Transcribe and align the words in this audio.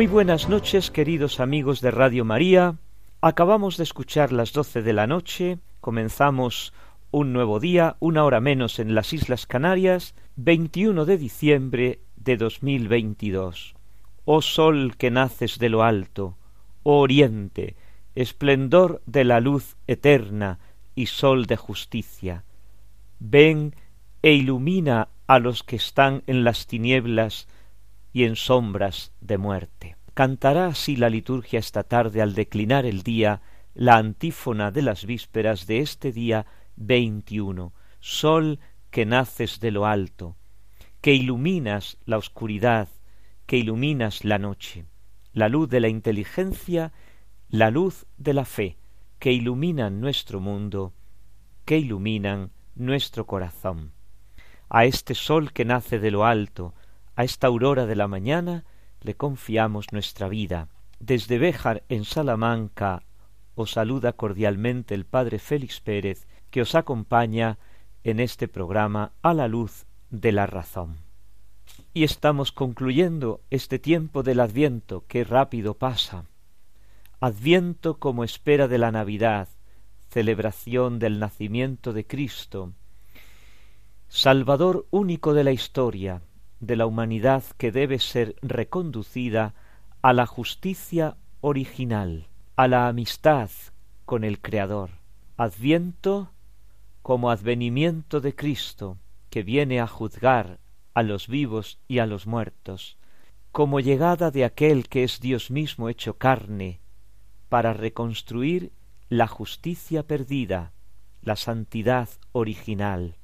Muy 0.00 0.06
buenas 0.06 0.48
noches, 0.48 0.90
queridos 0.90 1.40
amigos 1.40 1.82
de 1.82 1.90
Radio 1.90 2.24
María. 2.24 2.76
Acabamos 3.20 3.76
de 3.76 3.82
escuchar 3.82 4.32
las 4.32 4.54
doce 4.54 4.80
de 4.80 4.94
la 4.94 5.06
noche, 5.06 5.58
comenzamos 5.82 6.72
un 7.10 7.34
nuevo 7.34 7.60
día, 7.60 7.96
una 8.00 8.24
hora 8.24 8.40
menos 8.40 8.78
en 8.78 8.94
las 8.94 9.12
Islas 9.12 9.46
Canarias, 9.46 10.14
21 10.36 11.04
de 11.04 11.18
diciembre 11.18 12.00
de 12.16 12.38
2022. 12.38 13.74
Oh 14.24 14.40
sol 14.40 14.96
que 14.96 15.10
naces 15.10 15.58
de 15.58 15.68
lo 15.68 15.82
alto, 15.82 16.38
oh 16.82 17.00
oriente, 17.00 17.76
esplendor 18.14 19.02
de 19.04 19.24
la 19.24 19.40
luz 19.40 19.76
eterna 19.86 20.60
y 20.94 21.08
sol 21.08 21.44
de 21.44 21.58
justicia. 21.58 22.44
Ven 23.18 23.74
e 24.22 24.32
ilumina 24.32 25.08
a 25.26 25.38
los 25.38 25.62
que 25.62 25.76
están 25.76 26.22
en 26.26 26.42
las 26.42 26.66
tinieblas 26.66 27.48
y 28.12 28.24
en 28.24 28.36
sombras 28.36 29.12
de 29.20 29.38
muerte. 29.38 29.96
Cantará 30.14 30.66
así 30.66 30.96
la 30.96 31.08
liturgia 31.08 31.58
esta 31.58 31.84
tarde 31.84 32.20
al 32.20 32.34
declinar 32.34 32.84
el 32.84 33.02
día 33.02 33.42
la 33.74 33.96
antífona 33.96 34.70
de 34.70 34.82
las 34.82 35.06
vísperas 35.06 35.66
de 35.66 35.78
este 35.78 36.12
día 36.12 36.46
veintiuno, 36.76 37.72
sol 38.00 38.58
que 38.90 39.06
naces 39.06 39.60
de 39.60 39.70
lo 39.70 39.86
alto, 39.86 40.36
que 41.00 41.14
iluminas 41.14 41.96
la 42.04 42.18
oscuridad, 42.18 42.88
que 43.46 43.56
iluminas 43.56 44.24
la 44.24 44.38
noche, 44.38 44.84
la 45.32 45.48
luz 45.48 45.68
de 45.68 45.80
la 45.80 45.88
inteligencia, 45.88 46.92
la 47.48 47.70
luz 47.70 48.06
de 48.16 48.34
la 48.34 48.44
fe, 48.44 48.76
que 49.18 49.32
iluminan 49.32 50.00
nuestro 50.00 50.40
mundo, 50.40 50.92
que 51.64 51.78
iluminan 51.78 52.50
nuestro 52.74 53.26
corazón. 53.26 53.92
A 54.68 54.84
este 54.84 55.14
sol 55.14 55.52
que 55.52 55.64
nace 55.64 55.98
de 55.98 56.10
lo 56.10 56.24
alto, 56.24 56.74
a 57.20 57.24
esta 57.24 57.48
aurora 57.48 57.84
de 57.84 57.96
la 57.96 58.08
mañana 58.08 58.64
le 59.02 59.14
confiamos 59.14 59.92
nuestra 59.92 60.26
vida. 60.26 60.68
Desde 61.00 61.36
Béjar 61.36 61.84
en 61.90 62.06
Salamanca 62.06 63.02
os 63.54 63.72
saluda 63.72 64.14
cordialmente 64.14 64.94
el 64.94 65.04
Padre 65.04 65.38
Félix 65.38 65.82
Pérez, 65.82 66.26
que 66.50 66.62
os 66.62 66.74
acompaña 66.74 67.58
en 68.04 68.20
este 68.20 68.48
programa 68.48 69.12
a 69.20 69.34
la 69.34 69.48
luz 69.48 69.84
de 70.08 70.32
la 70.32 70.46
razón. 70.46 70.96
Y 71.92 72.04
estamos 72.04 72.52
concluyendo 72.52 73.42
este 73.50 73.78
tiempo 73.78 74.22
del 74.22 74.40
Adviento 74.40 75.04
que 75.06 75.22
rápido 75.22 75.74
pasa. 75.74 76.24
Adviento 77.20 77.98
como 77.98 78.24
espera 78.24 78.66
de 78.66 78.78
la 78.78 78.92
Navidad, 78.92 79.48
celebración 80.08 80.98
del 80.98 81.18
nacimiento 81.18 81.92
de 81.92 82.06
Cristo, 82.06 82.72
Salvador 84.08 84.86
único 84.90 85.34
de 85.34 85.44
la 85.44 85.52
historia, 85.52 86.22
de 86.60 86.76
la 86.76 86.86
humanidad 86.86 87.42
que 87.56 87.72
debe 87.72 87.98
ser 87.98 88.36
reconducida 88.42 89.54
a 90.02 90.12
la 90.12 90.26
justicia 90.26 91.16
original, 91.40 92.28
a 92.56 92.68
la 92.68 92.88
amistad 92.88 93.50
con 94.04 94.24
el 94.24 94.40
Creador. 94.40 94.90
Adviento 95.36 96.32
como 97.02 97.30
advenimiento 97.30 98.20
de 98.20 98.34
Cristo, 98.34 98.98
que 99.30 99.42
viene 99.42 99.80
a 99.80 99.86
juzgar 99.86 100.60
a 100.92 101.02
los 101.02 101.28
vivos 101.28 101.78
y 101.88 101.98
a 101.98 102.06
los 102.06 102.26
muertos, 102.26 102.98
como 103.52 103.80
llegada 103.80 104.30
de 104.30 104.44
aquel 104.44 104.88
que 104.88 105.02
es 105.02 105.20
Dios 105.20 105.50
mismo 105.50 105.88
hecho 105.88 106.18
carne, 106.18 106.80
para 107.48 107.72
reconstruir 107.72 108.72
la 109.08 109.26
justicia 109.26 110.06
perdida, 110.06 110.72
la 111.22 111.36
santidad 111.36 112.08
original. 112.32 113.16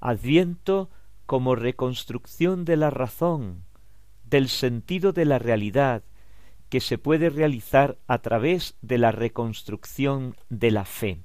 Adviento 0.00 0.90
como 1.30 1.54
reconstrucción 1.54 2.64
de 2.64 2.76
la 2.76 2.90
razón, 2.90 3.62
del 4.24 4.48
sentido 4.48 5.12
de 5.12 5.24
la 5.24 5.38
realidad, 5.38 6.02
que 6.68 6.80
se 6.80 6.98
puede 6.98 7.30
realizar 7.30 7.98
a 8.08 8.18
través 8.18 8.76
de 8.82 8.98
la 8.98 9.12
reconstrucción 9.12 10.34
de 10.48 10.72
la 10.72 10.84
fe. 10.84 11.22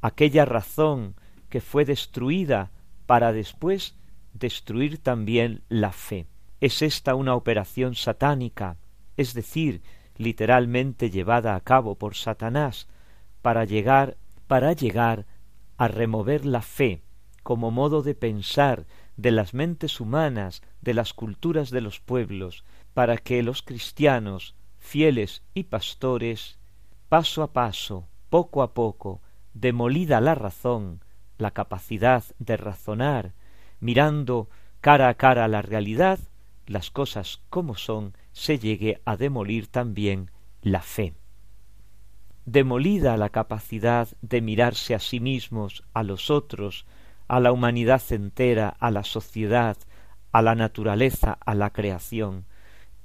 Aquella 0.00 0.46
razón 0.46 1.16
que 1.50 1.60
fue 1.60 1.84
destruida 1.84 2.72
para 3.04 3.34
después 3.34 3.94
destruir 4.32 4.96
también 5.02 5.64
la 5.68 5.92
fe. 5.92 6.26
Es 6.62 6.80
esta 6.80 7.14
una 7.14 7.34
operación 7.34 7.96
satánica, 7.96 8.78
es 9.18 9.34
decir, 9.34 9.82
literalmente 10.16 11.10
llevada 11.10 11.56
a 11.56 11.60
cabo 11.60 11.96
por 11.96 12.14
Satanás 12.14 12.88
para 13.42 13.66
llegar 13.66 14.16
para 14.46 14.72
llegar 14.72 15.26
a 15.76 15.88
remover 15.88 16.46
la 16.46 16.62
fe 16.62 17.03
como 17.44 17.70
modo 17.70 18.02
de 18.02 18.16
pensar 18.16 18.86
de 19.16 19.30
las 19.30 19.54
mentes 19.54 20.00
humanas, 20.00 20.62
de 20.80 20.94
las 20.94 21.14
culturas 21.14 21.70
de 21.70 21.80
los 21.80 22.00
pueblos, 22.00 22.64
para 22.94 23.16
que 23.18 23.44
los 23.44 23.62
cristianos, 23.62 24.56
fieles 24.80 25.42
y 25.54 25.64
pastores, 25.64 26.58
paso 27.08 27.44
a 27.44 27.52
paso, 27.52 28.08
poco 28.30 28.62
a 28.62 28.74
poco, 28.74 29.20
demolida 29.52 30.20
la 30.20 30.34
razón, 30.34 31.04
la 31.38 31.52
capacidad 31.52 32.24
de 32.38 32.56
razonar, 32.56 33.34
mirando 33.78 34.48
cara 34.80 35.08
a 35.08 35.14
cara 35.14 35.46
la 35.46 35.62
realidad, 35.62 36.18
las 36.66 36.90
cosas 36.90 37.42
como 37.50 37.76
son, 37.76 38.16
se 38.32 38.58
llegue 38.58 39.00
a 39.04 39.16
demolir 39.16 39.68
también 39.68 40.30
la 40.62 40.80
fe. 40.80 41.14
Demolida 42.46 43.16
la 43.16 43.30
capacidad 43.30 44.08
de 44.22 44.40
mirarse 44.40 44.94
a 44.94 44.98
sí 44.98 45.20
mismos, 45.20 45.84
a 45.94 46.02
los 46.02 46.30
otros, 46.30 46.86
a 47.28 47.40
la 47.40 47.52
humanidad 47.52 48.02
entera, 48.10 48.68
a 48.68 48.90
la 48.90 49.04
sociedad, 49.04 49.76
a 50.32 50.42
la 50.42 50.54
naturaleza, 50.54 51.38
a 51.44 51.54
la 51.54 51.70
creación. 51.70 52.46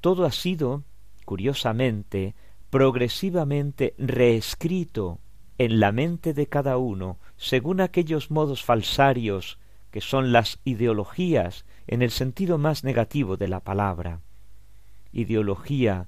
Todo 0.01 0.25
ha 0.25 0.31
sido, 0.31 0.83
curiosamente, 1.25 2.35
progresivamente 2.69 3.93
reescrito 3.97 5.19
en 5.57 5.79
la 5.79 5.91
mente 5.91 6.33
de 6.33 6.47
cada 6.47 6.77
uno, 6.77 7.19
según 7.37 7.81
aquellos 7.81 8.31
modos 8.31 8.63
falsarios 8.63 9.59
que 9.91 10.01
son 10.01 10.31
las 10.31 10.59
ideologías 10.63 11.65
en 11.87 12.01
el 12.01 12.11
sentido 12.11 12.57
más 12.57 12.83
negativo 12.83 13.37
de 13.37 13.47
la 13.47 13.59
palabra. 13.59 14.21
Ideología, 15.11 16.07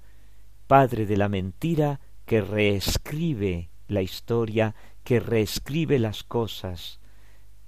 padre 0.68 1.06
de 1.06 1.18
la 1.18 1.28
mentira, 1.28 2.00
que 2.26 2.42
reescribe 2.42 3.70
la 3.88 4.02
historia, 4.02 4.76
que 5.04 5.20
reescribe 5.20 6.00
las 6.00 6.24
cosas, 6.24 7.01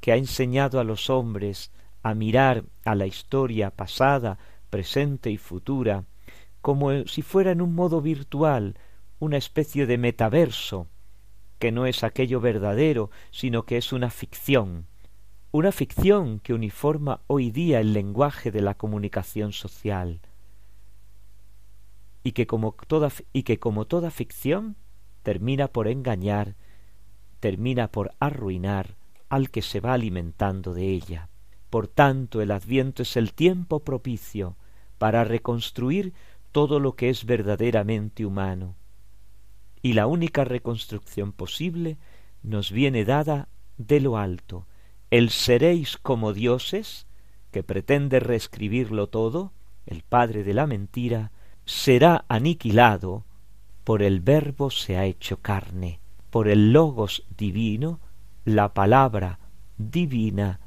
que 0.03 0.11
ha 0.11 0.17
enseñado 0.17 0.81
a 0.81 0.83
los 0.83 1.09
hombres 1.09 1.71
a 2.01 2.13
mirar 2.13 2.65
a 2.83 2.93
la 2.93 3.05
historia 3.05 3.71
pasada, 3.71 4.37
presente 4.69 5.31
y 5.31 5.37
futura, 5.37 6.03
como 6.59 7.05
si 7.05 7.21
fuera 7.21 7.51
en 7.51 7.61
un 7.61 7.73
modo 7.73 8.01
virtual, 8.01 8.75
una 9.19 9.37
especie 9.37 9.85
de 9.85 9.97
metaverso, 9.97 10.87
que 11.57 11.71
no 11.71 11.85
es 11.85 12.03
aquello 12.03 12.41
verdadero, 12.41 13.11
sino 13.31 13.63
que 13.63 13.77
es 13.77 13.93
una 13.93 14.09
ficción, 14.09 14.87
una 15.53 15.71
ficción 15.71 16.39
que 16.39 16.53
uniforma 16.53 17.21
hoy 17.27 17.49
día 17.49 17.79
el 17.79 17.93
lenguaje 17.93 18.51
de 18.51 18.59
la 18.59 18.73
comunicación 18.73 19.53
social, 19.53 20.19
y 22.25 22.33
que 22.33 22.45
como 22.45 22.75
toda, 22.87 23.09
y 23.31 23.43
que 23.43 23.57
como 23.57 23.85
toda 23.85 24.11
ficción 24.11 24.75
termina 25.21 25.69
por 25.69 25.87
engañar, 25.87 26.57
termina 27.39 27.87
por 27.87 28.11
arruinar, 28.19 28.97
al 29.33 29.49
que 29.49 29.63
se 29.63 29.79
va 29.79 29.93
alimentando 29.93 30.75
de 30.75 30.89
ella. 30.89 31.29
Por 31.71 31.87
tanto, 31.87 32.39
el 32.39 32.51
adviento 32.51 33.01
es 33.01 33.17
el 33.17 33.33
tiempo 33.33 33.79
propicio 33.79 34.57
para 34.99 35.23
reconstruir 35.23 36.13
todo 36.51 36.79
lo 36.79 36.95
que 36.95 37.09
es 37.09 37.25
verdaderamente 37.25 38.27
humano. 38.27 38.75
Y 39.81 39.93
la 39.93 40.05
única 40.05 40.43
reconstrucción 40.43 41.31
posible 41.31 41.97
nos 42.43 42.71
viene 42.71 43.05
dada 43.05 43.47
de 43.77 44.01
lo 44.01 44.17
alto. 44.17 44.67
El 45.09 45.31
seréis 45.31 45.97
como 45.97 46.31
dioses, 46.33 47.07
que 47.49 47.63
pretende 47.63 48.19
reescribirlo 48.19 49.07
todo, 49.07 49.51
el 49.87 50.03
padre 50.03 50.43
de 50.43 50.53
la 50.53 50.67
mentira, 50.67 51.31
será 51.65 52.23
aniquilado 52.27 53.25
por 53.83 54.03
el 54.03 54.21
verbo 54.21 54.69
se 54.69 54.95
ha 54.95 55.05
hecho 55.05 55.37
carne, 55.37 56.01
por 56.29 56.47
el 56.47 56.71
logos 56.71 57.25
divino 57.35 57.99
la 58.45 58.73
palabra 58.73 59.39
divina 59.77 60.59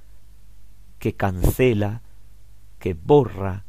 que 0.99 1.15
cancela, 1.15 2.03
que 2.79 2.95
borra 2.95 3.65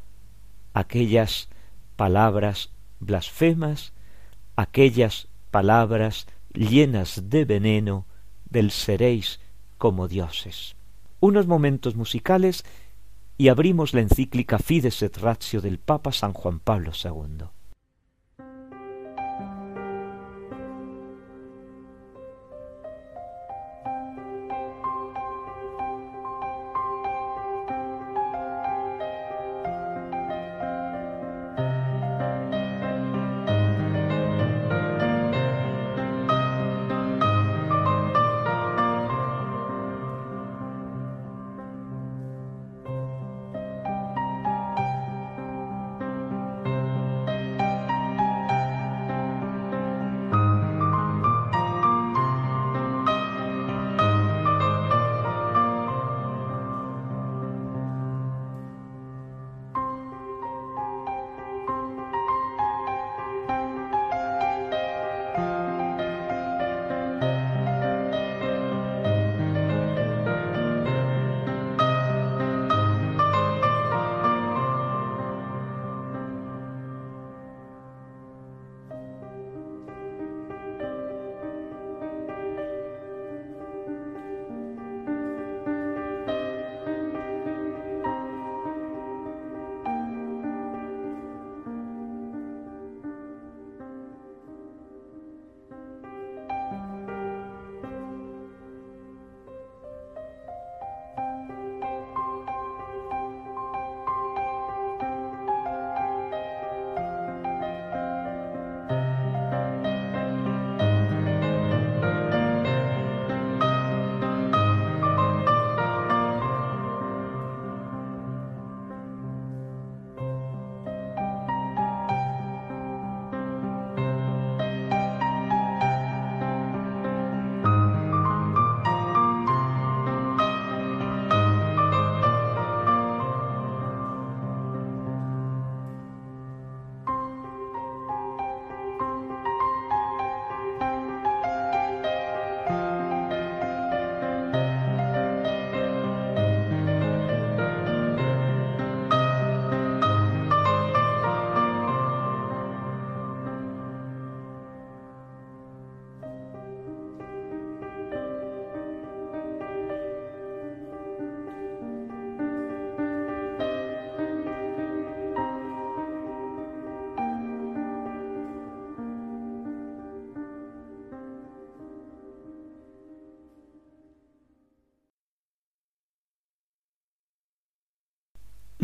aquellas 0.74 1.50
palabras 1.96 2.72
blasfemas, 3.00 3.94
aquellas 4.56 5.28
palabras 5.52 6.28
llenas 6.54 7.30
de 7.30 7.46
veneno 7.46 8.06
del 8.50 8.72
seréis 8.72 9.40
como 9.78 10.08
dioses. 10.08 10.76
Unos 11.20 11.48
momentos 11.48 11.96
musicales 11.96 12.64
y 13.38 13.50
abrimos 13.50 13.94
la 13.94 14.02
encíclica 14.02 14.58
Fides 14.58 15.02
et 15.04 15.18
Ratio 15.18 15.62
del 15.62 15.80
Papa 15.80 16.12
San 16.12 16.34
Juan 16.34 16.60
Pablo 16.60 16.92
II. 16.92 17.48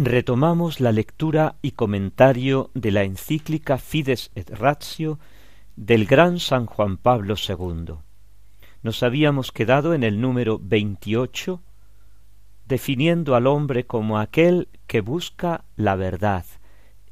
Retomamos 0.05 0.79
la 0.79 0.91
lectura 0.91 1.55
y 1.61 1.71
comentario 1.71 2.71
de 2.73 2.91
la 2.91 3.03
encíclica 3.03 3.77
Fides 3.77 4.31
et 4.36 4.50
Ratio 4.50 5.19
del 5.75 6.05
gran 6.05 6.39
San 6.39 6.65
Juan 6.65 6.98
Pablo 6.98 7.36
II. 7.36 7.95
Nos 8.81 9.03
habíamos 9.03 9.51
quedado 9.51 9.93
en 9.93 10.03
el 10.03 10.19
número 10.19 10.60
veintiocho, 10.62 11.62
definiendo 12.65 13.36
al 13.36 13.48
hombre 13.48 13.86
como 13.86 14.19
aquel 14.19 14.67
que 14.88 15.01
busca 15.01 15.63
la 15.75 15.95
verdad, 15.95 16.45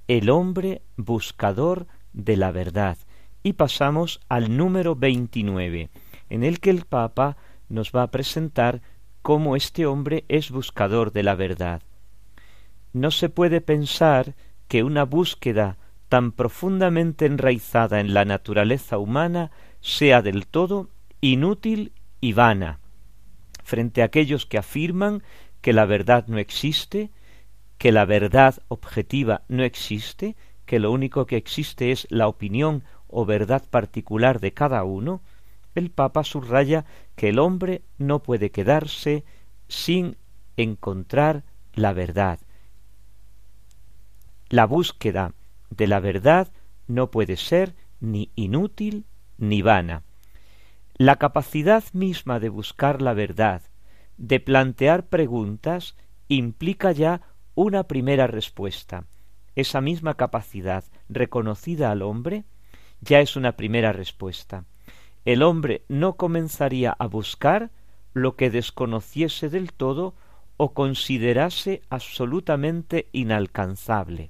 el 0.07 0.29
hombre 0.29 0.81
buscador 0.97 1.87
de 2.13 2.35
la 2.35 2.51
verdad, 2.51 2.97
y 3.43 3.53
pasamos 3.53 4.19
al 4.27 4.57
número 4.57 4.95
veintinueve, 4.95 5.89
en 6.29 6.43
el 6.43 6.59
que 6.59 6.71
el 6.71 6.85
Papa 6.85 7.37
nos 7.69 7.91
va 7.91 8.03
a 8.03 8.11
presentar 8.11 8.81
cómo 9.21 9.55
este 9.55 9.85
hombre 9.85 10.25
es 10.27 10.51
buscador 10.51 11.11
de 11.11 11.23
la 11.23 11.35
verdad 11.35 11.81
no 12.93 13.11
se 13.11 13.29
puede 13.29 13.61
pensar 13.61 14.35
que 14.67 14.83
una 14.83 15.03
búsqueda 15.03 15.77
tan 16.09 16.31
profundamente 16.31 17.25
enraizada 17.25 17.99
en 17.99 18.13
la 18.13 18.25
naturaleza 18.25 18.97
humana 18.97 19.51
sea 19.79 20.21
del 20.21 20.47
todo 20.47 20.89
inútil 21.21 21.93
y 22.19 22.33
vana 22.33 22.79
frente 23.63 24.01
a 24.01 24.05
aquellos 24.05 24.45
que 24.45 24.57
afirman 24.57 25.23
que 25.61 25.71
la 25.71 25.85
verdad 25.85 26.27
no 26.27 26.39
existe, 26.39 27.11
que 27.77 27.91
la 27.91 28.05
verdad 28.05 28.55
objetiva 28.67 29.43
no 29.47 29.63
existe, 29.63 30.35
que 30.65 30.79
lo 30.79 30.91
único 30.91 31.25
que 31.25 31.37
existe 31.37 31.91
es 31.91 32.07
la 32.09 32.27
opinión 32.27 32.83
o 33.07 33.25
verdad 33.25 33.63
particular 33.69 34.39
de 34.39 34.53
cada 34.53 34.83
uno, 34.83 35.21
el 35.75 35.89
Papa 35.89 36.23
subraya 36.23 36.85
que 37.15 37.29
el 37.29 37.39
hombre 37.39 37.83
no 37.97 38.21
puede 38.23 38.51
quedarse 38.51 39.23
sin 39.67 40.17
encontrar 40.57 41.43
la 41.73 41.93
verdad, 41.93 42.39
la 44.51 44.65
búsqueda 44.65 45.33
de 45.69 45.87
la 45.87 46.01
verdad 46.01 46.49
no 46.85 47.09
puede 47.09 47.37
ser 47.37 47.73
ni 48.01 48.31
inútil 48.35 49.05
ni 49.37 49.61
vana. 49.61 50.03
La 50.97 51.15
capacidad 51.15 51.85
misma 51.93 52.41
de 52.41 52.49
buscar 52.49 53.01
la 53.01 53.13
verdad, 53.13 53.61
de 54.17 54.41
plantear 54.41 55.07
preguntas, 55.07 55.95
implica 56.27 56.91
ya 56.91 57.21
una 57.55 57.83
primera 57.83 58.27
respuesta. 58.27 59.05
Esa 59.55 59.79
misma 59.79 60.15
capacidad 60.15 60.83
reconocida 61.07 61.89
al 61.89 62.01
hombre 62.01 62.43
ya 62.99 63.21
es 63.21 63.37
una 63.37 63.53
primera 63.53 63.93
respuesta. 63.93 64.65
El 65.23 65.43
hombre 65.43 65.85
no 65.87 66.17
comenzaría 66.17 66.91
a 66.99 67.07
buscar 67.07 67.71
lo 68.13 68.35
que 68.35 68.49
desconociese 68.49 69.49
del 69.49 69.71
todo 69.71 70.13
o 70.57 70.73
considerase 70.73 71.83
absolutamente 71.89 73.07
inalcanzable 73.13 74.29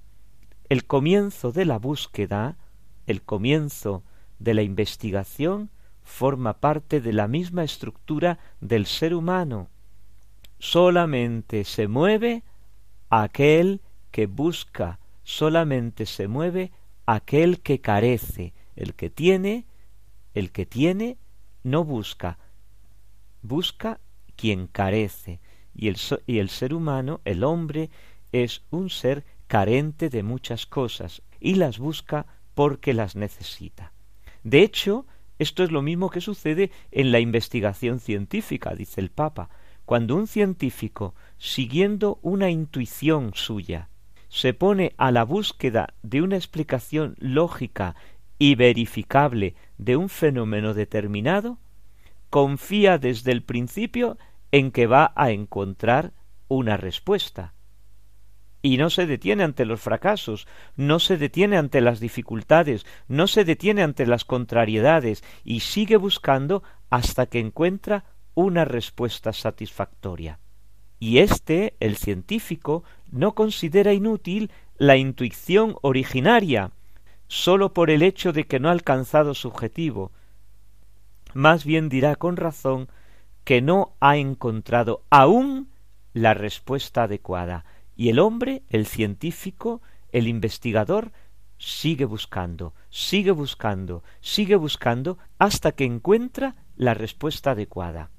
el 0.72 0.86
comienzo 0.86 1.52
de 1.52 1.66
la 1.66 1.78
búsqueda, 1.78 2.56
el 3.06 3.24
comienzo 3.24 4.04
de 4.40 4.54
la 4.54 4.62
investigación, 4.62 5.70
forma 6.02 6.62
parte 6.62 7.02
de 7.02 7.12
la 7.12 7.28
misma 7.28 7.66
estructura 7.66 8.40
del 8.62 8.86
ser 8.86 9.14
humano. 9.14 9.68
Solamente 10.60 11.66
se 11.66 11.90
mueve 11.90 12.44
aquel 13.10 13.82
que 14.12 14.28
busca, 14.28 15.00
solamente 15.24 16.06
se 16.06 16.30
mueve 16.30 16.72
aquel 17.06 17.60
que 17.60 17.82
carece, 17.82 18.54
el 18.78 18.94
que 18.94 19.10
tiene, 19.10 19.66
el 20.34 20.54
que 20.54 20.66
tiene 20.66 21.18
no 21.64 21.84
busca, 21.84 22.38
busca 23.42 24.00
quien 24.38 24.68
carece. 24.68 25.42
Y 25.76 25.90
el, 25.90 25.98
y 26.28 26.40
el 26.40 26.48
ser 26.48 26.74
humano, 26.74 27.20
el 27.26 27.44
hombre, 27.44 27.90
es 28.32 28.64
un 28.72 28.90
ser 28.90 29.26
carente 29.52 30.08
de 30.08 30.24
muchas 30.24 30.66
cosas, 30.66 31.24
y 31.42 31.56
las 31.56 31.78
busca 31.78 32.26
porque 32.54 32.94
las 32.94 33.18
necesita. 33.18 33.92
De 34.46 34.62
hecho, 34.62 35.06
esto 35.40 35.66
es 35.66 35.72
lo 35.72 35.82
mismo 35.82 36.10
que 36.10 36.22
sucede 36.22 36.72
en 36.90 37.12
la 37.12 37.20
investigación 37.20 38.00
científica, 38.00 38.74
dice 38.76 39.02
el 39.02 39.12
Papa. 39.12 39.50
Cuando 39.84 40.16
un 40.16 40.28
científico, 40.28 41.16
siguiendo 41.38 42.18
una 42.22 42.50
intuición 42.50 43.32
suya, 43.34 43.90
se 44.30 44.54
pone 44.54 44.94
a 44.96 45.12
la 45.12 45.26
búsqueda 45.26 45.96
de 46.02 46.22
una 46.22 46.38
explicación 46.38 47.18
lógica 47.20 47.98
y 48.40 48.56
verificable 48.56 49.56
de 49.78 49.98
un 49.98 50.08
fenómeno 50.08 50.74
determinado, 50.74 51.58
confía 52.30 52.98
desde 52.98 53.34
el 53.34 53.44
principio 53.44 54.18
en 54.54 54.72
que 54.72 54.88
va 54.88 55.12
a 55.18 55.32
encontrar 55.32 56.14
una 56.48 56.78
respuesta. 56.78 57.54
Y 58.62 58.78
no 58.78 58.90
se 58.90 59.08
detiene 59.08 59.44
ante 59.44 59.66
los 59.66 59.82
fracasos, 59.82 60.48
no 60.76 61.00
se 61.00 61.18
detiene 61.18 61.58
ante 61.58 61.82
las 61.82 62.00
dificultades, 62.00 62.86
no 63.08 63.28
se 63.28 63.44
detiene 63.44 63.82
ante 63.82 64.06
las 64.06 64.24
contrariedades, 64.24 65.24
y 65.44 65.62
sigue 65.62 65.98
buscando 65.98 66.64
hasta 66.90 67.26
que 67.26 67.40
encuentra 67.40 68.06
una 68.36 68.66
respuesta 68.66 69.34
satisfactoria. 69.34 70.40
Y 71.00 71.18
éste, 71.18 71.76
el 71.80 71.98
científico, 71.98 72.84
no 73.10 73.34
considera 73.34 73.94
inútil 73.94 74.52
la 74.78 74.98
intuición 74.98 75.76
originaria, 75.82 76.72
sólo 77.28 77.74
por 77.74 77.90
el 77.90 78.04
hecho 78.04 78.34
de 78.34 78.46
que 78.46 78.60
no 78.60 78.70
ha 78.70 78.74
alcanzado 78.74 79.34
su 79.34 79.48
objetivo. 79.48 80.12
Más 81.34 81.66
bien 81.66 81.90
dirá 81.90 82.16
con 82.16 82.38
razón 82.38 82.90
que 83.44 83.62
no 83.62 83.96
ha 84.00 84.18
encontrado 84.18 85.04
aún 85.10 85.70
la 86.14 86.34
respuesta 86.34 87.04
adecuada, 87.04 87.66
y 88.02 88.10
el 88.10 88.18
hombre, 88.18 88.64
el 88.70 88.88
científico, 88.88 89.84
el 90.12 90.28
investigador, 90.28 91.12
sigue 91.60 92.06
buscando, 92.06 92.74
sigue 92.90 93.30
buscando, 93.30 94.04
sigue 94.22 94.56
buscando 94.56 95.20
hasta 95.38 95.74
que 95.74 95.86
encuentra 95.86 96.56
la 96.76 96.96
respuesta 96.96 97.52
adecuada. 97.52 98.10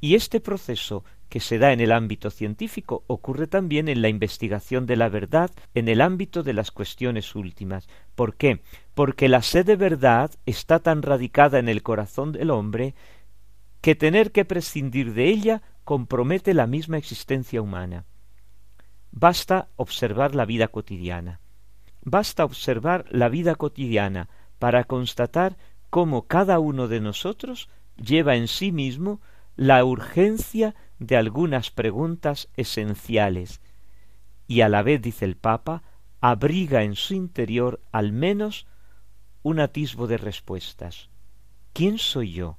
Y 0.00 0.14
este 0.14 0.40
proceso 0.40 1.04
que 1.28 1.40
se 1.40 1.58
da 1.58 1.74
en 1.74 1.80
el 1.80 1.92
ámbito 1.92 2.30
científico 2.30 3.04
ocurre 3.08 3.46
también 3.46 3.90
en 3.90 4.00
la 4.00 4.08
investigación 4.08 4.86
de 4.86 4.96
la 4.96 5.10
verdad 5.10 5.50
en 5.74 5.88
el 5.88 6.00
ámbito 6.00 6.42
de 6.42 6.54
las 6.54 6.70
cuestiones 6.70 7.34
últimas. 7.34 7.90
¿Por 8.14 8.36
qué? 8.36 8.62
Porque 8.94 9.28
la 9.28 9.42
sed 9.42 9.66
de 9.66 9.76
verdad 9.76 10.30
está 10.46 10.78
tan 10.78 11.02
radicada 11.02 11.58
en 11.58 11.68
el 11.68 11.82
corazón 11.82 12.32
del 12.32 12.50
hombre 12.50 12.94
que 13.82 13.94
tener 13.94 14.32
que 14.32 14.46
prescindir 14.46 15.12
de 15.12 15.28
ella 15.28 15.60
compromete 15.84 16.54
la 16.54 16.66
misma 16.66 16.96
existencia 16.96 17.60
humana. 17.60 18.06
Basta 19.10 19.68
observar 19.76 20.34
la 20.34 20.44
vida 20.44 20.68
cotidiana. 20.68 21.40
Basta 22.02 22.44
observar 22.44 23.04
la 23.10 23.28
vida 23.28 23.54
cotidiana 23.54 24.28
para 24.58 24.84
constatar 24.84 25.56
cómo 25.90 26.26
cada 26.26 26.58
uno 26.58 26.88
de 26.88 27.00
nosotros 27.00 27.68
lleva 27.96 28.36
en 28.36 28.48
sí 28.48 28.72
mismo 28.72 29.20
la 29.56 29.84
urgencia 29.84 30.74
de 30.98 31.16
algunas 31.16 31.70
preguntas 31.70 32.48
esenciales 32.56 33.60
y 34.46 34.60
a 34.60 34.68
la 34.68 34.82
vez, 34.82 35.02
dice 35.02 35.24
el 35.24 35.36
Papa, 35.36 35.82
abriga 36.20 36.82
en 36.82 36.94
su 36.94 37.14
interior 37.14 37.80
al 37.92 38.12
menos 38.12 38.66
un 39.42 39.60
atisbo 39.60 40.06
de 40.06 40.18
respuestas. 40.18 41.08
¿Quién 41.72 41.98
soy 41.98 42.32
yo? 42.32 42.58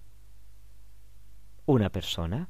¿Una 1.65 1.89
persona? 1.89 2.49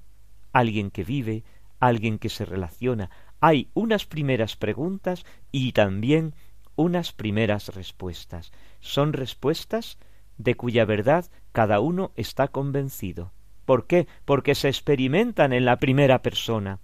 ¿Alguien 0.53 0.91
que 0.91 1.03
vive? 1.03 1.43
¿Alguien 1.79 2.19
que 2.19 2.29
se 2.29 2.45
relaciona? 2.45 3.09
Hay 3.39 3.69
unas 3.73 4.05
primeras 4.05 4.55
preguntas 4.55 5.25
y 5.51 5.71
también 5.71 6.33
unas 6.75 7.11
primeras 7.11 7.73
respuestas. 7.75 8.51
Son 8.79 9.13
respuestas 9.13 9.97
de 10.37 10.55
cuya 10.55 10.85
verdad 10.85 11.25
cada 11.51 11.79
uno 11.79 12.11
está 12.15 12.47
convencido. 12.47 13.31
¿Por 13.65 13.85
qué? 13.87 14.07
Porque 14.25 14.55
se 14.55 14.69
experimentan 14.69 15.51
en 15.51 15.65
la 15.65 15.77
primera 15.77 16.21
persona 16.21 16.79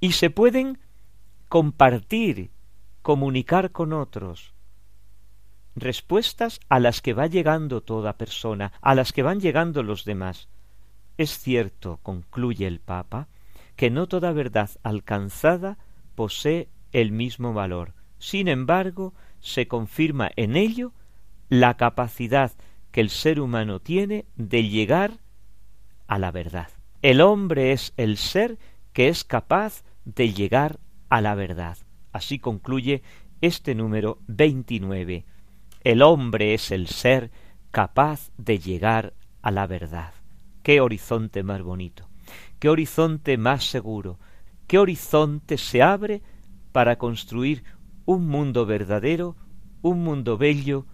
y 0.00 0.12
se 0.12 0.30
pueden 0.30 0.78
compartir, 1.48 2.50
comunicar 3.02 3.72
con 3.72 3.92
otros. 3.92 4.54
Respuestas 5.74 6.60
a 6.68 6.80
las 6.80 7.02
que 7.02 7.12
va 7.12 7.26
llegando 7.26 7.82
toda 7.82 8.16
persona, 8.16 8.72
a 8.80 8.94
las 8.94 9.12
que 9.12 9.22
van 9.22 9.40
llegando 9.40 9.82
los 9.82 10.04
demás. 10.04 10.48
Es 11.16 11.38
cierto, 11.38 11.98
concluye 12.02 12.66
el 12.66 12.80
Papa, 12.80 13.28
que 13.78 13.90
no 13.90 14.08
toda 14.08 14.32
verdad 14.32 14.70
alcanzada 14.82 15.78
posee 16.16 16.68
el 16.90 17.12
mismo 17.12 17.54
valor. 17.54 17.94
Sin 18.18 18.48
embargo, 18.48 19.14
se 19.38 19.68
confirma 19.68 20.32
en 20.34 20.56
ello 20.56 20.92
la 21.48 21.76
capacidad 21.76 22.50
que 22.90 23.00
el 23.00 23.08
ser 23.08 23.38
humano 23.38 23.78
tiene 23.78 24.26
de 24.34 24.64
llegar 24.64 25.20
a 26.08 26.18
la 26.18 26.32
verdad. 26.32 26.70
El 27.02 27.20
hombre 27.20 27.70
es 27.70 27.94
el 27.96 28.16
ser 28.16 28.58
que 28.92 29.06
es 29.06 29.22
capaz 29.22 29.84
de 30.04 30.32
llegar 30.32 30.80
a 31.08 31.20
la 31.20 31.36
verdad. 31.36 31.78
Así 32.10 32.40
concluye 32.40 33.04
este 33.42 33.76
número 33.76 34.18
29. 34.26 35.24
El 35.84 36.02
hombre 36.02 36.52
es 36.52 36.72
el 36.72 36.88
ser 36.88 37.30
capaz 37.70 38.32
de 38.38 38.58
llegar 38.58 39.14
a 39.40 39.52
la 39.52 39.68
verdad. 39.68 40.14
Qué 40.64 40.80
horizonte 40.80 41.44
más 41.44 41.62
bonito, 41.62 42.07
qué 42.58 42.68
horizonte 42.68 43.36
más 43.36 43.64
seguro, 43.64 44.18
qué 44.66 44.78
horizonte 44.78 45.58
se 45.58 45.82
abre 45.82 46.22
para 46.72 46.96
construir 46.96 47.64
un 48.04 48.26
mundo 48.26 48.66
verdadero, 48.66 49.36
un 49.82 50.02
mundo 50.02 50.38
bello, 50.38 50.86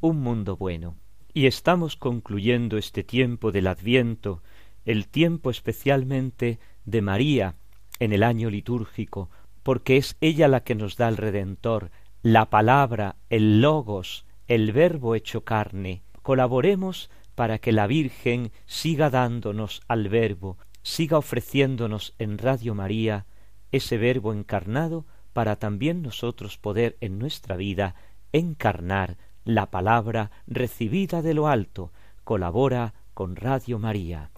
un 0.00 0.20
mundo 0.20 0.56
bueno. 0.56 0.96
Y 1.34 1.46
estamos 1.46 1.96
concluyendo 1.96 2.76
este 2.76 3.04
tiempo 3.04 3.52
del 3.52 3.66
Adviento, 3.66 4.42
el 4.84 5.08
tiempo 5.08 5.50
especialmente 5.50 6.58
de 6.84 7.02
María 7.02 7.56
en 7.98 8.12
el 8.12 8.22
año 8.22 8.50
litúrgico, 8.50 9.30
porque 9.62 9.96
es 9.96 10.16
ella 10.20 10.48
la 10.48 10.64
que 10.64 10.74
nos 10.74 10.96
da 10.96 11.08
el 11.08 11.16
Redentor, 11.16 11.90
la 12.22 12.50
palabra, 12.50 13.16
el 13.30 13.60
logos, 13.60 14.26
el 14.48 14.72
verbo 14.72 15.14
hecho 15.14 15.44
carne. 15.44 16.02
Colaboremos 16.22 17.10
para 17.34 17.58
que 17.58 17.72
la 17.72 17.86
Virgen 17.86 18.52
siga 18.66 19.08
dándonos 19.08 19.82
al 19.88 20.08
verbo, 20.08 20.58
siga 20.82 21.18
ofreciéndonos 21.18 22.14
en 22.18 22.38
Radio 22.38 22.74
María 22.74 23.26
ese 23.70 23.96
verbo 23.96 24.32
encarnado 24.32 25.06
para 25.32 25.56
también 25.56 26.02
nosotros 26.02 26.58
poder 26.58 26.96
en 27.00 27.18
nuestra 27.18 27.56
vida 27.56 27.94
encarnar 28.32 29.16
la 29.44 29.70
palabra 29.70 30.30
recibida 30.46 31.22
de 31.22 31.34
lo 31.34 31.48
alto. 31.48 31.92
Colabora 32.24 32.94
con 33.14 33.36
Radio 33.36 33.78
María. 33.78 34.30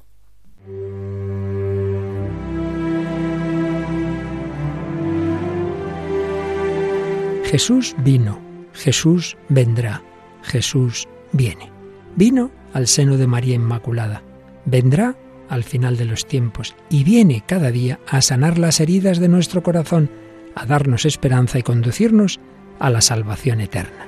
Jesús 7.45 7.95
vino, 7.99 8.41
Jesús 8.73 9.37
vendrá, 9.49 10.03
Jesús 10.43 11.07
viene. 11.33 11.71
Vino 12.17 12.51
al 12.73 12.89
seno 12.89 13.17
de 13.17 13.27
María 13.27 13.55
Inmaculada, 13.55 14.23
vendrá 14.65 15.17
al 15.49 15.65
final 15.65 15.97
de 15.97 16.05
los 16.05 16.27
tiempos 16.27 16.75
y 16.91 17.05
viene 17.05 17.43
cada 17.47 17.71
día 17.71 18.01
a 18.09 18.23
sanar 18.23 18.59
las 18.59 18.81
heridas 18.81 19.19
de 19.19 19.29
nuestro 19.29 19.63
corazón, 19.63 20.11
a 20.55 20.67
darnos 20.67 21.05
esperanza 21.05 21.59
y 21.59 21.63
conducirnos 21.63 22.41
a 22.79 22.91
la 22.91 23.01
salvación 23.01 23.61
eterna. 23.61 24.07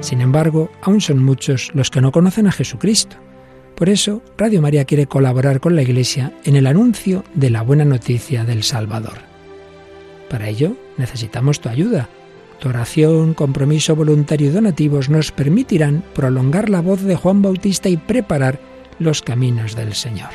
Sin 0.00 0.22
embargo, 0.22 0.70
aún 0.80 1.00
son 1.00 1.22
muchos 1.22 1.70
los 1.74 1.90
que 1.90 2.00
no 2.00 2.10
conocen 2.10 2.46
a 2.46 2.52
Jesucristo. 2.52 3.16
Por 3.76 3.88
eso, 3.88 4.22
Radio 4.36 4.62
María 4.62 4.84
quiere 4.84 5.06
colaborar 5.06 5.60
con 5.60 5.76
la 5.76 5.82
Iglesia 5.82 6.32
en 6.44 6.56
el 6.56 6.66
anuncio 6.66 7.24
de 7.34 7.50
la 7.50 7.62
buena 7.62 7.84
noticia 7.84 8.44
del 8.44 8.62
Salvador. 8.62 9.18
Para 10.28 10.48
ello, 10.48 10.76
necesitamos 10.96 11.60
tu 11.60 11.68
ayuda. 11.68 12.08
Tu 12.60 12.68
oración, 12.68 13.34
compromiso 13.34 13.96
voluntario 13.96 14.48
y 14.48 14.52
donativos 14.52 15.08
nos 15.08 15.32
permitirán 15.32 16.04
prolongar 16.14 16.68
la 16.68 16.82
voz 16.82 17.02
de 17.02 17.16
Juan 17.16 17.40
Bautista 17.40 17.88
y 17.88 17.96
preparar 17.96 18.60
los 19.00 19.22
caminos 19.22 19.74
del 19.74 19.94
Señor. 19.94 20.30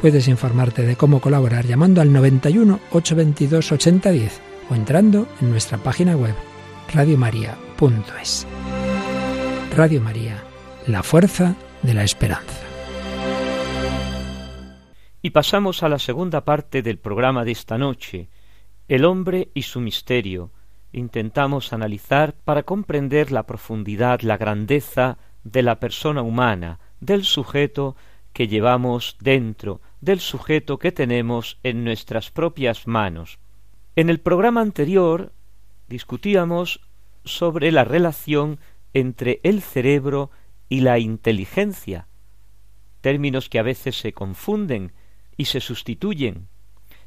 Puedes 0.00 0.28
informarte 0.28 0.82
de 0.82 0.96
cómo 0.96 1.20
colaborar 1.20 1.64
llamando 1.64 2.02
al 2.02 2.12
91 2.12 2.78
822 2.90 3.72
8010 3.72 4.40
o 4.70 4.74
entrando 4.74 5.26
en 5.40 5.50
nuestra 5.50 5.78
página 5.78 6.14
web 6.14 6.34
radiomaria.es. 6.92 8.46
Radio 9.74 10.00
María, 10.00 10.42
la 10.86 11.02
fuerza 11.02 11.54
de 11.82 11.94
la 11.94 12.04
esperanza. 12.04 12.64
Y 15.22 15.30
pasamos 15.30 15.82
a 15.82 15.88
la 15.88 15.98
segunda 15.98 16.44
parte 16.44 16.82
del 16.82 16.98
programa 16.98 17.44
de 17.44 17.52
esta 17.52 17.78
noche, 17.78 18.28
el 18.88 19.04
hombre 19.04 19.50
y 19.54 19.62
su 19.62 19.80
misterio. 19.80 20.52
Intentamos 20.92 21.72
analizar 21.72 22.34
para 22.44 22.62
comprender 22.62 23.30
la 23.30 23.44
profundidad, 23.44 24.20
la 24.20 24.36
grandeza 24.36 25.18
de 25.44 25.62
la 25.62 25.80
persona 25.80 26.22
humana, 26.22 26.80
del 27.00 27.24
sujeto 27.24 27.96
que 28.32 28.48
llevamos 28.48 29.16
dentro, 29.20 29.80
del 30.00 30.20
sujeto 30.20 30.78
que 30.78 30.92
tenemos 30.92 31.58
en 31.62 31.84
nuestras 31.84 32.30
propias 32.30 32.86
manos. 32.86 33.38
En 33.96 34.10
el 34.10 34.20
programa 34.20 34.60
anterior 34.60 35.32
discutíamos 35.88 36.80
sobre 37.24 37.72
la 37.72 37.84
relación 37.84 38.58
entre 38.94 39.40
el 39.42 39.62
cerebro 39.62 40.30
y 40.68 40.80
la 40.80 40.98
inteligencia, 40.98 42.06
términos 43.00 43.48
que 43.48 43.58
a 43.58 43.62
veces 43.62 43.98
se 43.98 44.12
confunden 44.12 44.92
y 45.36 45.46
se 45.46 45.60
sustituyen, 45.60 46.48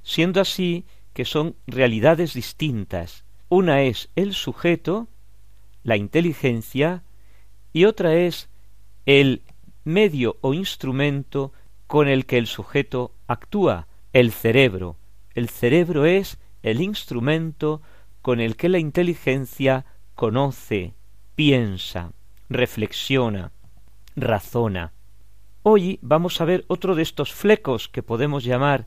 siendo 0.03 0.41
así 0.41 0.85
que 1.13 1.25
son 1.25 1.55
realidades 1.67 2.33
distintas. 2.33 3.25
Una 3.49 3.83
es 3.83 4.09
el 4.15 4.33
sujeto, 4.33 5.07
la 5.83 5.97
inteligencia, 5.97 7.03
y 7.73 7.85
otra 7.85 8.15
es 8.15 8.49
el 9.05 9.41
medio 9.83 10.37
o 10.41 10.53
instrumento 10.53 11.53
con 11.87 12.07
el 12.07 12.25
que 12.25 12.37
el 12.37 12.47
sujeto 12.47 13.13
actúa, 13.27 13.87
el 14.13 14.31
cerebro. 14.31 14.97
El 15.33 15.49
cerebro 15.49 16.05
es 16.05 16.37
el 16.63 16.81
instrumento 16.81 17.81
con 18.21 18.39
el 18.39 18.55
que 18.55 18.69
la 18.69 18.79
inteligencia 18.79 19.85
conoce, 20.15 20.93
piensa, 21.35 22.11
reflexiona, 22.49 23.51
razona. 24.15 24.93
Hoy 25.63 25.99
vamos 26.01 26.41
a 26.41 26.45
ver 26.45 26.65
otro 26.67 26.95
de 26.95 27.03
estos 27.03 27.33
flecos 27.33 27.87
que 27.87 28.03
podemos 28.03 28.43
llamar 28.43 28.85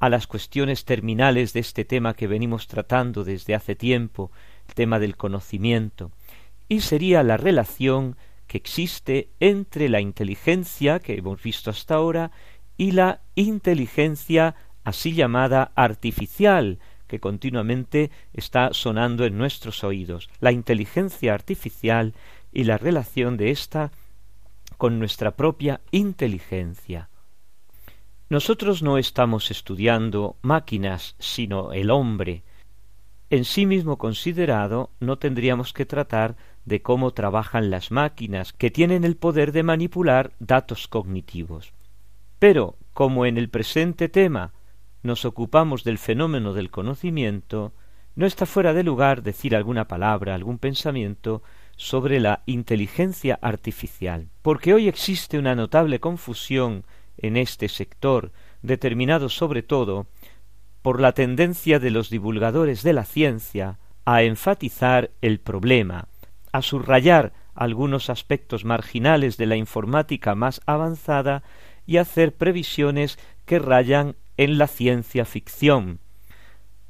a 0.00 0.08
las 0.08 0.26
cuestiones 0.26 0.84
terminales 0.84 1.52
de 1.52 1.60
este 1.60 1.84
tema 1.84 2.14
que 2.14 2.26
venimos 2.26 2.66
tratando 2.66 3.24
desde 3.24 3.54
hace 3.54 3.74
tiempo, 3.74 4.30
el 4.68 4.74
tema 4.74 4.98
del 4.98 5.16
conocimiento, 5.16 6.10
y 6.68 6.80
sería 6.80 7.22
la 7.22 7.36
relación 7.36 8.16
que 8.46 8.58
existe 8.58 9.30
entre 9.40 9.88
la 9.88 10.00
inteligencia 10.00 10.98
que 10.98 11.14
hemos 11.14 11.42
visto 11.42 11.70
hasta 11.70 11.94
ahora 11.94 12.30
y 12.76 12.92
la 12.92 13.20
inteligencia 13.34 14.54
así 14.84 15.12
llamada 15.12 15.72
artificial, 15.74 16.78
que 17.06 17.20
continuamente 17.20 18.10
está 18.32 18.72
sonando 18.72 19.24
en 19.24 19.38
nuestros 19.38 19.84
oídos, 19.84 20.28
la 20.40 20.52
inteligencia 20.52 21.34
artificial 21.34 22.14
y 22.52 22.64
la 22.64 22.78
relación 22.78 23.36
de 23.36 23.50
ésta 23.50 23.92
con 24.76 24.98
nuestra 24.98 25.36
propia 25.36 25.80
inteligencia. 25.90 27.08
Nosotros 28.28 28.82
no 28.82 28.98
estamos 28.98 29.50
estudiando 29.50 30.36
máquinas, 30.42 31.14
sino 31.18 31.72
el 31.72 31.90
hombre. 31.90 32.42
En 33.30 33.44
sí 33.44 33.66
mismo 33.66 33.98
considerado, 33.98 34.90
no 34.98 35.18
tendríamos 35.18 35.72
que 35.72 35.86
tratar 35.86 36.36
de 36.64 36.82
cómo 36.82 37.12
trabajan 37.12 37.70
las 37.70 37.90
máquinas, 37.90 38.52
que 38.52 38.70
tienen 38.70 39.04
el 39.04 39.16
poder 39.16 39.52
de 39.52 39.62
manipular 39.62 40.32
datos 40.38 40.88
cognitivos. 40.88 41.72
Pero, 42.38 42.76
como 42.92 43.26
en 43.26 43.38
el 43.38 43.48
presente 43.48 44.08
tema 44.08 44.52
nos 45.02 45.24
ocupamos 45.24 45.84
del 45.84 45.98
fenómeno 45.98 46.54
del 46.54 46.70
conocimiento, 46.70 47.74
no 48.16 48.26
está 48.26 48.46
fuera 48.46 48.72
de 48.72 48.82
lugar 48.82 49.22
decir 49.22 49.54
alguna 49.54 49.86
palabra, 49.86 50.34
algún 50.34 50.58
pensamiento 50.58 51.42
sobre 51.76 52.20
la 52.20 52.42
inteligencia 52.46 53.38
artificial, 53.42 54.28
porque 54.42 54.72
hoy 54.72 54.88
existe 54.88 55.38
una 55.38 55.54
notable 55.54 56.00
confusión 56.00 56.84
en 57.18 57.36
este 57.36 57.68
sector, 57.68 58.32
determinado 58.62 59.28
sobre 59.28 59.62
todo 59.62 60.06
por 60.82 61.00
la 61.00 61.12
tendencia 61.12 61.78
de 61.78 61.90
los 61.90 62.10
divulgadores 62.10 62.82
de 62.82 62.92
la 62.92 63.04
ciencia 63.04 63.78
a 64.04 64.22
enfatizar 64.22 65.10
el 65.22 65.40
problema, 65.40 66.08
a 66.54 66.62
subrayar 66.62 67.32
algunos 67.56 68.10
aspectos 68.10 68.64
marginales 68.64 69.36
de 69.36 69.46
la 69.46 69.56
informática 69.56 70.36
más 70.36 70.60
avanzada 70.66 71.42
y 71.84 71.96
hacer 71.96 72.32
previsiones 72.32 73.18
que 73.44 73.58
rayan 73.58 74.14
en 74.36 74.56
la 74.56 74.68
ciencia 74.68 75.24
ficción. 75.24 75.98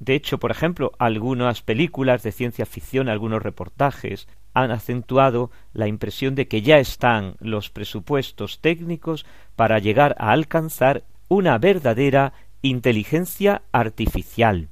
De 0.01 0.15
hecho, 0.15 0.37
por 0.39 0.51
ejemplo, 0.51 0.93
algunas 0.99 1.63
películas 1.63 2.23
de 2.23 2.33
ciencia 2.33 2.67
ficción, 2.67 3.09
algunos 3.09 3.43
reportajes, 3.43 4.29
han 4.53 4.71
acentuado 4.71 5.51
la 5.73 5.89
impresión 5.89 6.35
de 6.35 6.47
que 6.47 6.61
ya 6.61 6.77
están 6.77 7.37
los 7.41 7.71
presupuestos 7.71 8.61
técnicos 8.61 9.25
para 9.57 9.79
llegar 9.79 10.15
a 10.19 10.33
alcanzar 10.33 11.05
una 11.29 11.57
verdadera 11.57 12.35
inteligencia 12.61 13.63
artificial. 13.73 14.69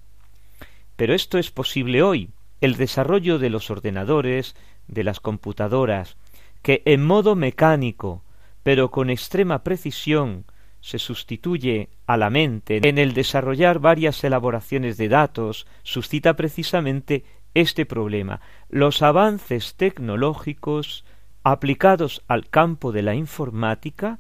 Pero 0.97 1.15
esto 1.15 1.39
es 1.39 1.51
posible 1.51 2.03
hoy. 2.03 2.29
El 2.61 2.77
desarrollo 2.77 3.39
de 3.39 3.51
los 3.51 3.71
ordenadores, 3.71 4.55
de 4.89 5.05
las 5.05 5.21
computadoras, 5.21 6.17
que 6.63 6.83
en 6.85 7.05
modo 7.05 7.35
mecánico, 7.35 8.23
pero 8.63 8.91
con 8.91 9.11
extrema 9.11 9.63
precisión, 9.63 10.45
se 10.81 10.99
sustituye 10.99 11.91
a 12.07 12.17
la 12.17 12.29
mente 12.29 12.81
en 12.83 12.99
el 12.99 13.15
desarrollar 13.15 13.79
varias 13.79 14.23
elaboraciones 14.25 14.97
de 14.97 15.09
datos, 15.09 15.67
suscita 15.85 16.35
precisamente 16.35 17.25
este 17.55 17.87
problema. 17.87 18.41
Los 18.69 19.01
avances 19.03 19.77
tecnológicos 19.77 21.05
aplicados 21.45 22.23
al 22.27 22.49
campo 22.49 22.93
de 22.93 23.03
la 23.03 23.15
informática 23.15 24.19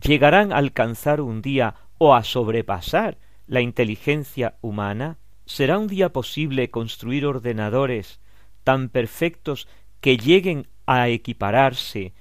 llegarán 0.00 0.52
a 0.52 0.56
alcanzar 0.56 1.20
un 1.20 1.40
día 1.40 1.74
o 1.98 2.14
a 2.14 2.22
sobrepasar 2.22 3.18
la 3.46 3.60
inteligencia 3.60 4.56
humana? 4.60 5.18
¿Será 5.46 5.78
un 5.78 5.86
día 5.86 6.10
posible 6.10 6.70
construir 6.70 7.26
ordenadores 7.26 8.20
tan 8.62 8.88
perfectos 8.88 9.68
que 10.04 10.18
lleguen 10.18 10.68
a 10.84 11.08
equipararse 11.08 12.12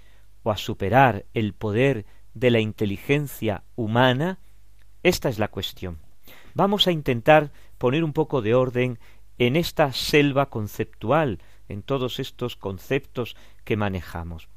o 0.43 0.51
a 0.51 0.55
superar 0.55 1.25
el 1.33 1.51
poder 1.51 2.05
de 2.33 2.49
la 2.49 2.61
inteligencia 2.61 3.65
humana? 3.75 4.39
Esta 5.03 5.27
es 5.27 5.37
la 5.37 5.49
cuestión. 5.49 5.99
Vamos 6.53 6.87
a 6.87 6.93
intentar 6.93 7.51
poner 7.77 8.05
un 8.05 8.13
poco 8.13 8.41
de 8.41 8.55
orden 8.55 8.99
en 9.37 9.57
esta 9.57 9.91
selva 9.91 10.49
conceptual, 10.49 11.39
en 11.67 11.81
todos 11.83 12.21
estos 12.21 12.55
conceptos 12.55 13.35
que 13.65 13.75
manejamos. 13.75 14.47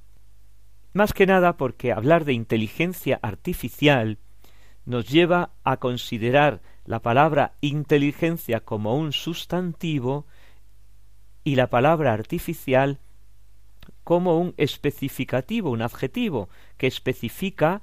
Más 0.92 1.12
que 1.12 1.26
nada 1.26 1.56
porque 1.56 1.90
hablar 1.90 2.26
de 2.26 2.32
inteligencia 2.32 3.18
artificial 3.22 4.18
nos 4.84 5.08
lleva 5.08 5.50
a 5.64 5.78
considerar 5.78 6.62
la 6.84 7.02
palabra 7.02 7.56
inteligencia 7.60 8.60
como 8.60 8.96
un 8.96 9.12
sustantivo 9.12 10.28
y 11.42 11.56
la 11.56 11.70
palabra 11.70 12.12
artificial 12.12 13.00
como 14.06 14.38
un 14.38 14.54
especificativo, 14.56 15.72
un 15.72 15.82
adjetivo 15.82 16.48
que 16.76 16.86
especifica 16.86 17.82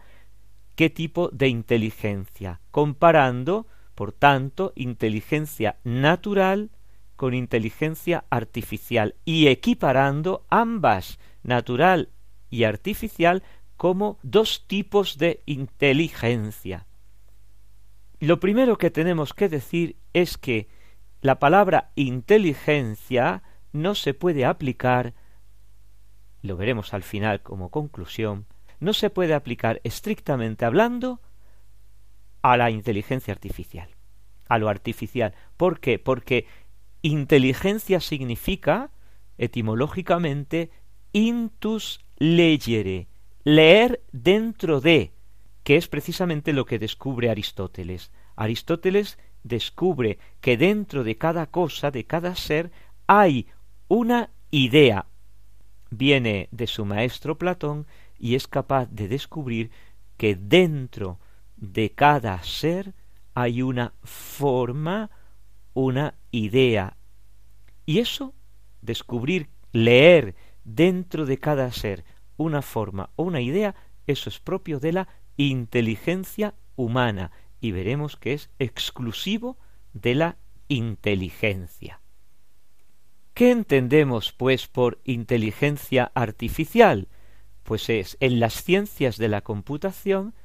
qué 0.77 0.89
tipo 0.89 1.27
de 1.33 1.49
inteligencia, 1.49 2.61
comparando, 2.71 3.67
por 3.93 4.13
tanto, 4.13 4.71
inteligencia 4.77 5.75
natural 5.83 6.69
con 7.17 7.33
inteligencia 7.33 8.23
artificial 8.29 9.15
y 9.25 9.47
equiparando 9.47 10.45
ambas, 10.47 11.19
natural 11.43 12.07
y 12.49 12.63
artificial, 12.63 13.43
como 13.75 14.17
dos 14.23 14.65
tipos 14.65 15.17
de 15.17 15.43
inteligencia. 15.45 16.87
Lo 18.21 18.39
primero 18.39 18.77
que 18.77 18.91
tenemos 18.91 19.33
que 19.33 19.49
decir 19.49 19.97
es 20.13 20.37
que 20.37 20.69
la 21.19 21.37
palabra 21.39 21.91
inteligencia 21.95 23.43
no 23.73 23.93
se 23.93 24.13
puede 24.13 24.45
aplicar 24.45 25.13
lo 26.43 26.57
veremos 26.57 26.93
al 26.93 27.01
final 27.01 27.41
como 27.41 27.69
conclusión, 27.69 28.45
no 28.79 28.93
se 28.93 29.09
puede 29.09 29.33
aplicar 29.33 29.81
estrictamente 29.83 30.65
hablando 30.65 31.21
a 32.41 32.57
la 32.57 32.69
inteligencia 32.69 33.33
artificial, 33.33 33.89
a 34.49 34.59
lo 34.59 34.69
artificial. 34.69 35.33
¿Por 35.57 35.79
qué? 35.79 35.97
Porque 35.97 36.45
inteligencia 37.01 38.01
significa, 38.01 38.91
etimológicamente, 39.37 40.69
intus 41.13 42.01
legere, 42.17 43.07
leer 43.45 44.03
dentro 44.11 44.81
de, 44.81 45.13
que 45.63 45.77
es 45.77 45.87
precisamente 45.87 46.51
lo 46.51 46.65
que 46.65 46.77
descubre 46.77 47.29
Aristóteles. 47.29 48.11
Aristóteles 48.35 49.17
descubre 49.43 50.19
que 50.41 50.57
dentro 50.57 51.05
de 51.05 51.17
cada 51.17 51.47
cosa, 51.47 51.89
de 51.89 52.05
cada 52.05 52.35
ser, 52.35 52.71
hay 53.07 53.47
una 53.87 54.29
idea, 54.51 55.05
viene 55.97 56.49
de 56.51 56.67
su 56.67 56.85
maestro 56.85 57.37
Platón 57.37 57.87
y 58.19 58.35
es 58.35 58.47
capaz 58.47 58.87
de 58.91 59.07
descubrir 59.07 59.71
que 60.17 60.35
dentro 60.35 61.19
de 61.57 61.91
cada 61.91 62.41
ser 62.43 62.93
hay 63.33 63.61
una 63.61 63.93
forma, 64.03 65.09
una 65.73 66.15
idea. 66.31 66.97
Y 67.85 67.99
eso, 67.99 68.33
descubrir, 68.81 69.49
leer 69.71 70.35
dentro 70.63 71.25
de 71.25 71.39
cada 71.39 71.71
ser 71.71 72.05
una 72.37 72.61
forma 72.61 73.09
o 73.15 73.23
una 73.23 73.41
idea, 73.41 73.75
eso 74.07 74.29
es 74.29 74.39
propio 74.39 74.79
de 74.79 74.93
la 74.93 75.07
inteligencia 75.37 76.53
humana 76.75 77.31
y 77.59 77.71
veremos 77.71 78.17
que 78.17 78.33
es 78.33 78.49
exclusivo 78.59 79.57
de 79.93 80.15
la 80.15 80.37
inteligencia. 80.67 82.02
¿Qué 83.33 83.49
entendemos, 83.49 84.31
pues, 84.31 84.67
por 84.67 84.99
inteligencia 85.05 86.11
artificial? 86.13 87.07
Pues 87.63 87.89
es, 87.89 88.15
en 88.19 88.39
las 88.39 88.63
ciencias 88.63 89.17
de 89.17 89.27
la 89.27 89.41
computación, 89.41 90.35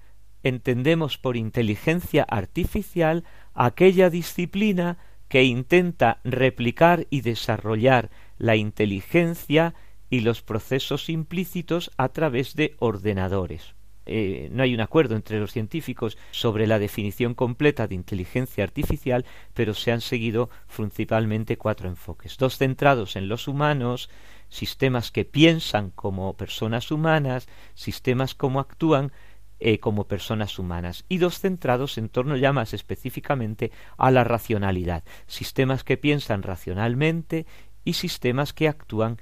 entendemos 0.42 1.18
por 1.18 1.36
inteligencia 1.36 2.22
artificial 2.22 3.24
aquella 3.52 4.08
disciplina 4.08 4.96
que 5.28 5.44
intenta 5.44 6.20
replicar 6.24 7.06
y 7.10 7.20
desarrollar 7.20 8.10
la 8.38 8.56
inteligencia 8.56 9.74
y 10.08 10.20
los 10.20 10.40
procesos 10.40 11.10
implícitos 11.10 11.90
a 11.98 12.08
través 12.08 12.54
de 12.54 12.74
ordenadores. 12.78 13.74
Eh, 14.08 14.48
no 14.50 14.62
hay 14.62 14.74
un 14.74 14.80
acuerdo 14.80 15.14
entre 15.14 15.38
los 15.38 15.52
científicos 15.52 16.16
sobre 16.30 16.66
la 16.66 16.78
definición 16.78 17.34
completa 17.34 17.86
de 17.86 17.94
inteligencia 17.94 18.64
artificial, 18.64 19.24
pero 19.54 19.74
se 19.74 19.92
han 19.92 20.00
seguido 20.00 20.50
principalmente 20.74 21.58
cuatro 21.58 21.88
enfoques. 21.88 22.36
Dos 22.38 22.56
centrados 22.56 23.16
en 23.16 23.28
los 23.28 23.48
humanos, 23.48 24.08
sistemas 24.48 25.10
que 25.10 25.24
piensan 25.24 25.90
como 25.90 26.36
personas 26.36 26.90
humanas, 26.90 27.48
sistemas 27.74 28.34
como 28.34 28.60
actúan 28.60 29.12
eh, 29.60 29.80
como 29.80 30.06
personas 30.06 30.58
humanas, 30.58 31.04
y 31.08 31.18
dos 31.18 31.40
centrados 31.40 31.98
en 31.98 32.08
torno 32.08 32.36
ya 32.36 32.52
más 32.52 32.74
específicamente 32.74 33.72
a 33.96 34.12
la 34.12 34.22
racionalidad, 34.22 35.02
sistemas 35.26 35.82
que 35.82 35.96
piensan 35.96 36.44
racionalmente 36.44 37.44
y 37.84 37.94
sistemas 37.94 38.52
que 38.52 38.68
actúan 38.68 39.18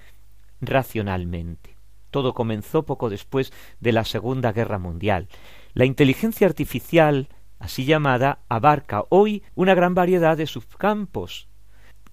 racionalmente. 0.60 1.75
Todo 2.16 2.32
comenzó 2.32 2.86
poco 2.86 3.10
después 3.10 3.52
de 3.78 3.92
la 3.92 4.06
Segunda 4.06 4.50
Guerra 4.50 4.78
Mundial. 4.78 5.28
La 5.74 5.84
inteligencia 5.84 6.46
artificial, 6.46 7.28
así 7.58 7.84
llamada, 7.84 8.38
abarca 8.48 9.04
hoy 9.10 9.42
una 9.54 9.74
gran 9.74 9.94
variedad 9.94 10.34
de 10.34 10.46
subcampos 10.46 11.46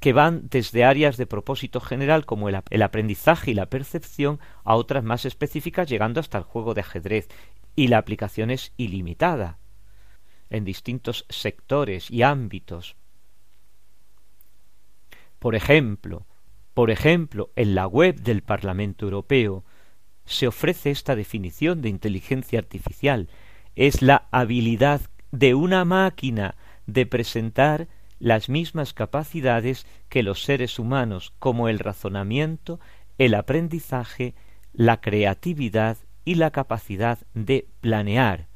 que 0.01 0.11
van 0.11 0.49
desde 0.49 0.83
áreas 0.83 1.15
de 1.15 1.25
propósito 1.25 1.79
general 1.79 2.25
como 2.25 2.49
el, 2.49 2.81
aprendizaje 2.81 3.51
y 3.51 3.53
la 3.53 3.67
percepción 3.67 4.41
a 4.65 4.75
otras 4.75 5.05
más 5.05 5.23
específicas 5.23 5.87
llegando 5.87 6.19
hasta 6.19 6.37
el 6.37 6.43
juego 6.43 6.73
de 6.73 6.81
ajedrez 6.81 7.29
y 7.73 7.87
la 7.87 7.97
aplicación 7.97 8.51
es 8.51 8.73
ilimitada 8.75 9.57
en 10.49 10.65
distintos 10.65 11.25
sectores 11.29 12.11
y 12.11 12.23
ámbitos. 12.23 12.97
Por 15.39 15.55
ejemplo, 15.55 16.25
por 16.73 16.91
ejemplo, 16.91 17.51
en 17.55 17.73
la 17.73 17.87
web 17.87 18.19
del 18.19 18.41
Parlamento 18.41 19.05
Europeo 19.05 19.63
se 20.25 20.47
ofrece 20.47 20.91
esta 20.91 21.15
definición 21.15 21.81
de 21.81 21.89
inteligencia 21.89 22.59
artificial. 22.59 23.29
Es 23.75 24.01
la 24.01 24.27
habilidad 24.31 25.01
de 25.31 25.55
una 25.55 25.85
máquina 25.85 26.55
de 26.85 27.05
presentar 27.05 27.87
las 28.19 28.47
mismas 28.47 28.93
capacidades 28.93 29.85
que 30.09 30.23
los 30.23 30.43
seres 30.43 30.79
humanos, 30.79 31.33
como 31.39 31.67
el 31.67 31.79
razonamiento, 31.79 32.79
el 33.17 33.33
aprendizaje, 33.33 34.33
la 34.73 35.01
creatividad 35.01 35.97
y 36.25 36.35
la 36.35 36.51
capacidad 36.51 37.19
de 37.33 37.67
planear. 37.81 38.47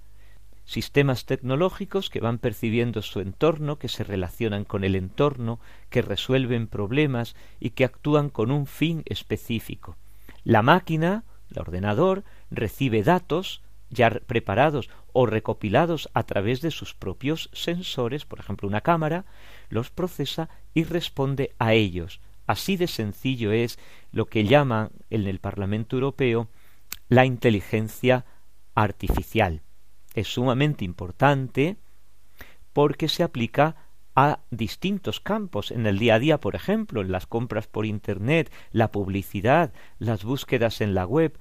Sistemas 0.66 1.26
tecnológicos 1.26 2.10
que 2.10 2.20
van 2.20 2.40
percibiendo 2.40 3.02
su 3.02 3.22
entorno, 3.22 3.78
que 3.80 3.88
se 3.88 4.04
relacionan 4.04 4.66
con 4.66 4.84
el 4.84 4.96
entorno, 4.96 5.60
que 5.90 6.02
resuelven 6.02 6.68
problemas 6.68 7.36
y 7.60 7.72
que 7.72 7.86
actúan 7.86 8.30
con 8.30 8.52
un 8.52 8.68
fin 8.68 9.04
específico. 9.06 9.96
La 10.44 10.62
máquina, 10.62 11.24
el 11.52 11.60
ordenador 11.60 12.24
recibe 12.50 13.04
datos 13.04 13.62
ya 13.90 14.10
preparados 14.10 14.90
o 15.14 15.26
recopilados 15.26 16.10
a 16.14 16.24
través 16.24 16.62
de 16.62 16.72
sus 16.72 16.94
propios 16.94 17.50
sensores, 17.54 18.26
por 18.26 18.40
ejemplo 18.40 18.68
una 18.68 18.82
cámara, 18.82 19.26
los 19.70 19.90
procesa 19.90 20.50
y 20.74 20.84
responde 20.84 21.56
a 21.58 21.74
ellos. 21.74 22.20
Así 22.46 22.78
de 22.78 22.88
sencillo 22.88 23.52
es 23.52 23.80
lo 24.12 24.26
que 24.26 24.46
llaman 24.46 24.92
en 25.10 25.28
el 25.28 25.40
Parlamento 25.40 25.96
Europeo 25.96 26.50
la 27.10 27.26
inteligencia 27.26 28.26
artificial. 28.76 29.62
Es 30.14 30.28
sumamente 30.28 30.86
importante 30.86 31.78
porque 32.74 33.10
se 33.10 33.24
aplica 33.24 33.76
a 34.18 34.40
distintos 34.50 35.20
campos. 35.20 35.70
En 35.70 35.86
el 35.86 36.00
día 36.00 36.16
a 36.16 36.20
día, 36.20 36.40
por 36.40 36.56
ejemplo, 36.56 37.02
en 37.02 37.12
las 37.12 37.28
compras 37.28 37.68
por 37.68 37.86
Internet, 37.86 38.52
la 38.72 38.90
publicidad, 38.90 39.72
las 40.00 40.24
búsquedas 40.24 40.82
en 40.82 40.96
la 40.96 41.06
web, 41.06 41.38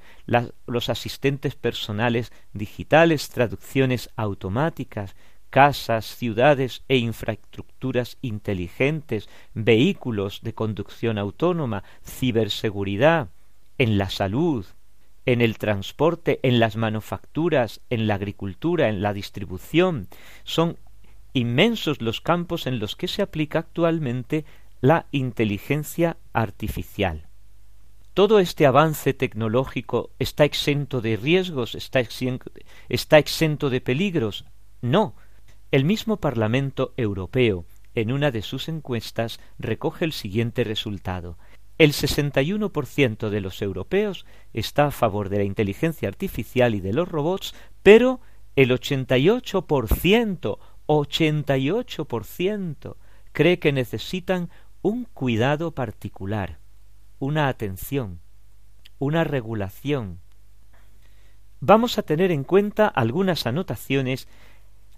los 0.67 0.91
asistentes 0.91 1.55
personales 1.55 2.33
digitales, 2.53 3.31
traducciones 3.31 4.11
automáticas, 4.15 5.17
casas, 5.49 6.05
ciudades 6.05 6.83
e 6.89 6.99
infraestructuras 6.99 8.19
inteligentes, 8.21 9.31
vehículos 9.55 10.43
de 10.43 10.53
conducción 10.53 11.17
autónoma, 11.17 11.83
ciberseguridad, 12.05 13.31
en 13.79 13.97
la 13.97 14.11
salud, 14.11 14.67
en 15.25 15.41
el 15.41 15.57
transporte, 15.57 16.41
en 16.43 16.61
las 16.61 16.77
manufacturas, 16.77 17.81
en 17.89 18.07
la 18.07 18.17
agricultura, 18.17 18.91
en 18.91 19.01
la 19.01 19.15
distribución, 19.15 20.09
son 20.45 20.77
inmensos 21.37 22.01
los 22.01 22.21
campos 22.21 22.67
en 22.67 22.79
los 22.79 22.97
que 22.97 23.09
se 23.09 23.23
aplica 23.23 23.59
actualmente 23.59 24.45
la 24.81 25.07
inteligencia 25.11 26.17
artificial. 26.33 27.29
¿Todo 28.15 28.39
este 28.39 28.65
avance 28.65 29.13
tecnológico 29.13 30.11
está 30.19 30.45
exento 30.45 31.03
de 31.03 31.17
riesgos, 31.17 31.75
está 31.75 32.01
exento, 32.01 33.69
de 33.69 33.81
peligros? 33.83 34.47
No. 34.81 35.15
El 35.71 35.85
mismo 35.85 36.17
Parlamento 36.17 36.95
Europeo, 36.97 37.67
en 37.95 38.13
una 38.13 38.31
de 38.31 38.41
sus 38.41 38.69
encuestas, 38.69 39.39
recoge 39.59 40.07
el 40.07 40.13
siguiente 40.13 40.65
resultado. 40.65 41.37
El 41.77 41.93
61% 41.93 43.29
de 43.29 43.41
los 43.43 43.61
europeos 43.61 44.25
está 44.55 44.87
a 44.87 44.91
favor 44.91 45.29
de 45.29 45.39
la 45.39 45.45
inteligencia 45.45 46.09
artificial 46.09 46.75
y 46.75 46.81
de 46.81 46.95
los 46.95 47.07
robots, 47.07 47.55
pero 47.83 48.21
el 48.55 48.71
88% 48.71 50.59
88% 50.87 52.97
cree 53.33 53.59
que 53.59 53.73
necesitan 53.73 54.51
un 54.83 55.05
cuidado 55.05 55.73
particular, 55.73 56.59
una 57.19 57.49
atención, 57.49 58.21
una 58.99 59.25
regulación. 59.25 60.21
Vamos 61.61 61.99
a 61.99 62.03
tener 62.03 62.31
en 62.31 62.45
cuenta 62.45 62.87
algunas 62.87 63.47
anotaciones 63.47 64.29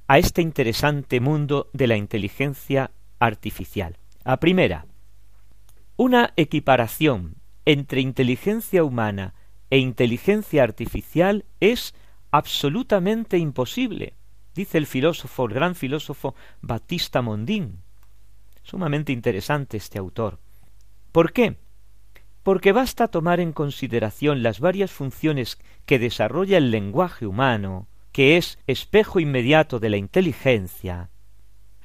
a 0.07 0.18
este 0.18 0.42
interesante 0.42 1.20
mundo 1.20 1.70
de 1.72 1.87
la 1.87 1.96
inteligencia 1.96 2.90
artificial. 3.18 3.96
A 4.24 4.38
primera, 4.38 4.87
una 5.96 6.33
equiparación 6.37 7.37
entre 7.64 8.01
inteligencia 8.01 8.85
humana 8.85 9.35
e 9.70 9.79
inteligencia 9.79 10.62
artificial 10.62 11.44
es 11.61 11.94
absolutamente 12.31 13.38
imposible 13.38 14.17
dice 14.59 14.77
el 14.77 14.87
filósofo, 14.87 15.47
el 15.47 15.55
gran 15.55 15.77
filósofo 15.77 16.35
Batista 16.62 17.23
Mondín. 17.23 17.79
Sumamente 18.64 19.12
interesante 19.12 19.77
este 19.77 20.01
autor. 20.01 20.40
¿Por 21.12 21.33
qué? 21.33 21.59
Porque 22.42 22.73
basta 22.73 23.07
tomar 23.07 23.38
en 23.38 23.53
consideración 23.53 24.42
las 24.42 24.59
varias 24.59 24.90
funciones 24.90 25.59
que 25.87 26.01
desarrolla 26.01 26.59
el 26.59 26.73
lenguaje 26.73 27.25
humano, 27.25 27.87
que 28.11 28.37
es 28.37 28.59
espejo 28.66 29.21
inmediato 29.21 29.79
de 29.79 29.90
la 29.90 29.97
inteligencia, 29.97 31.11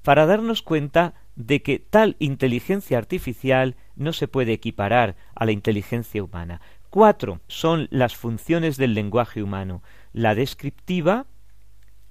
para 0.01 0.25
darnos 0.25 0.63
cuenta 0.63 1.13
de 1.35 1.61
que 1.61 1.77
tal 1.77 2.15
inteligencia 2.17 2.97
artificial 2.97 3.75
no 3.95 4.13
se 4.13 4.27
puede 4.27 4.53
equiparar 4.53 5.15
a 5.35 5.45
la 5.45 5.51
inteligencia 5.51 6.23
humana. 6.23 6.59
Cuatro 6.89 7.41
son 7.47 7.87
las 7.91 8.15
funciones 8.15 8.77
del 8.77 8.95
lenguaje 8.95 9.43
humano 9.43 9.83
la 10.13 10.35
descriptiva, 10.35 11.25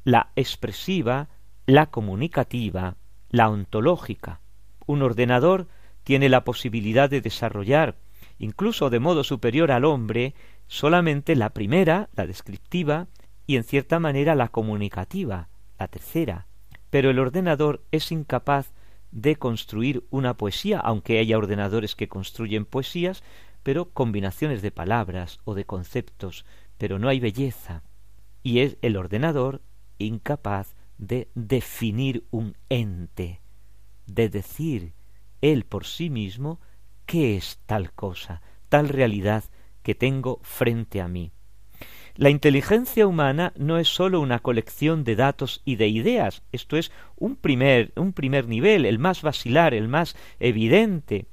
la 0.05 0.31
expresiva, 0.37 1.29
la 1.67 1.87
comunicativa, 1.87 2.97
la 3.31 3.49
ontológica. 3.49 4.41
Un 4.87 5.03
ordenador 5.03 5.69
tiene 6.05 6.29
la 6.29 6.45
posibilidad 6.45 7.09
de 7.09 7.21
desarrollar, 7.21 7.97
incluso 8.39 8.91
de 8.91 8.99
modo 8.99 9.25
superior 9.25 9.71
al 9.71 9.85
hombre, 9.85 10.35
solamente 10.67 11.37
la 11.37 11.51
primera, 11.51 12.09
la 12.15 12.27
descriptiva, 12.27 13.07
y 13.47 13.57
en 13.57 13.65
cierta 13.65 14.01
manera 14.01 14.35
la 14.35 14.49
comunicativa, 14.49 15.49
la 15.79 15.89
tercera. 15.89 16.47
Pero 16.91 17.11
el 17.11 17.19
ordenador 17.19 17.85
es 17.91 18.13
incapaz 18.13 18.73
de 19.11 19.37
construir 19.37 20.05
una 20.11 20.37
poesía, 20.37 20.79
aunque 20.81 21.19
haya 21.19 21.39
ordenadores 21.39 21.95
que 21.95 22.09
construyen 22.09 22.65
poesías, 22.65 23.23
pero 23.63 23.91
combinaciones 23.91 24.63
de 24.63 24.71
palabras 24.71 25.39
o 25.45 25.55
de 25.55 25.65
conceptos, 25.65 26.45
pero 26.79 26.99
no 26.99 27.09
hay 27.09 27.21
belleza. 27.21 27.83
Y 28.43 28.61
es 28.61 28.79
el 28.83 28.97
ordenador 28.97 29.63
incapaz 30.05 30.75
de 30.99 31.29
definir 31.35 32.25
un 32.31 32.57
ente, 32.69 33.41
de 34.07 34.29
decir 34.29 34.93
él 35.41 35.65
por 35.65 35.85
sí 35.85 36.11
mismo 36.11 36.61
qué 37.07 37.37
es 37.37 37.61
tal 37.67 37.93
cosa, 37.93 38.43
tal 38.69 38.89
realidad 38.89 39.45
que 39.83 39.95
tengo 39.95 40.41
frente 40.43 41.01
a 41.01 41.09
mí. 41.09 41.33
La 42.15 42.31
inteligencia 42.31 43.07
humana 43.07 43.53
no 43.57 43.79
es 43.79 43.89
sólo 43.89 44.21
una 44.21 44.39
colección 44.39 45.03
de 45.03 45.17
datos 45.17 45.63
y 45.65 45.77
de 45.77 45.89
ideas, 45.89 46.43
esto 46.53 46.77
es 46.77 46.93
un 47.17 47.37
primer, 47.37 47.93
un 47.97 48.13
primer 48.13 48.49
nivel, 48.49 48.85
el 48.85 48.99
más 48.99 49.23
vacilar, 49.23 49.73
el 49.73 49.89
más 49.89 50.15
evidente. 50.39 51.27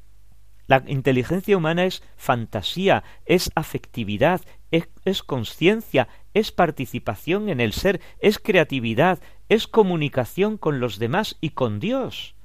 La 0.67 0.83
inteligencia 0.87 1.57
humana 1.57 1.85
es 1.85 2.01
fantasía, 2.15 3.03
es 3.25 3.51
afectividad, 3.55 4.41
es, 4.71 4.87
es 5.03 5.21
conciencia, 5.21 6.07
es 6.33 6.51
participación 6.51 7.49
en 7.49 7.59
el 7.59 7.73
ser, 7.73 8.01
es 8.19 8.39
creatividad, 8.39 9.19
es 9.49 9.67
comunicación 9.67 10.57
con 10.57 10.79
los 10.79 10.99
demás 10.99 11.37
y 11.41 11.51
con 11.51 11.79
Dios. 11.79 12.35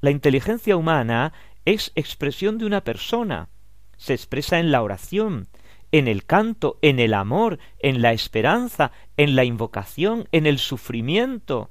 La 0.00 0.10
inteligencia 0.10 0.76
humana 0.76 1.32
es 1.64 1.92
expresión 1.94 2.58
de 2.58 2.66
una 2.66 2.82
persona, 2.82 3.48
se 3.96 4.14
expresa 4.14 4.58
en 4.58 4.72
la 4.72 4.82
oración, 4.82 5.48
en 5.92 6.08
el 6.08 6.24
canto, 6.24 6.78
en 6.82 6.98
el 6.98 7.14
amor, 7.14 7.58
en 7.78 8.02
la 8.02 8.12
esperanza, 8.12 8.92
en 9.16 9.36
la 9.36 9.44
invocación, 9.44 10.26
en 10.32 10.46
el 10.46 10.58
sufrimiento, 10.58 11.70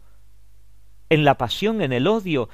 en 1.09 1.25
la 1.25 1.37
pasión, 1.37 1.81
en 1.81 1.91
el 1.91 2.07
odio, 2.07 2.47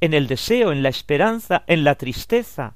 en 0.00 0.14
el 0.14 0.26
deseo, 0.26 0.72
en 0.72 0.82
la 0.82 0.88
esperanza, 0.88 1.62
en 1.66 1.84
la 1.84 1.94
tristeza. 1.94 2.74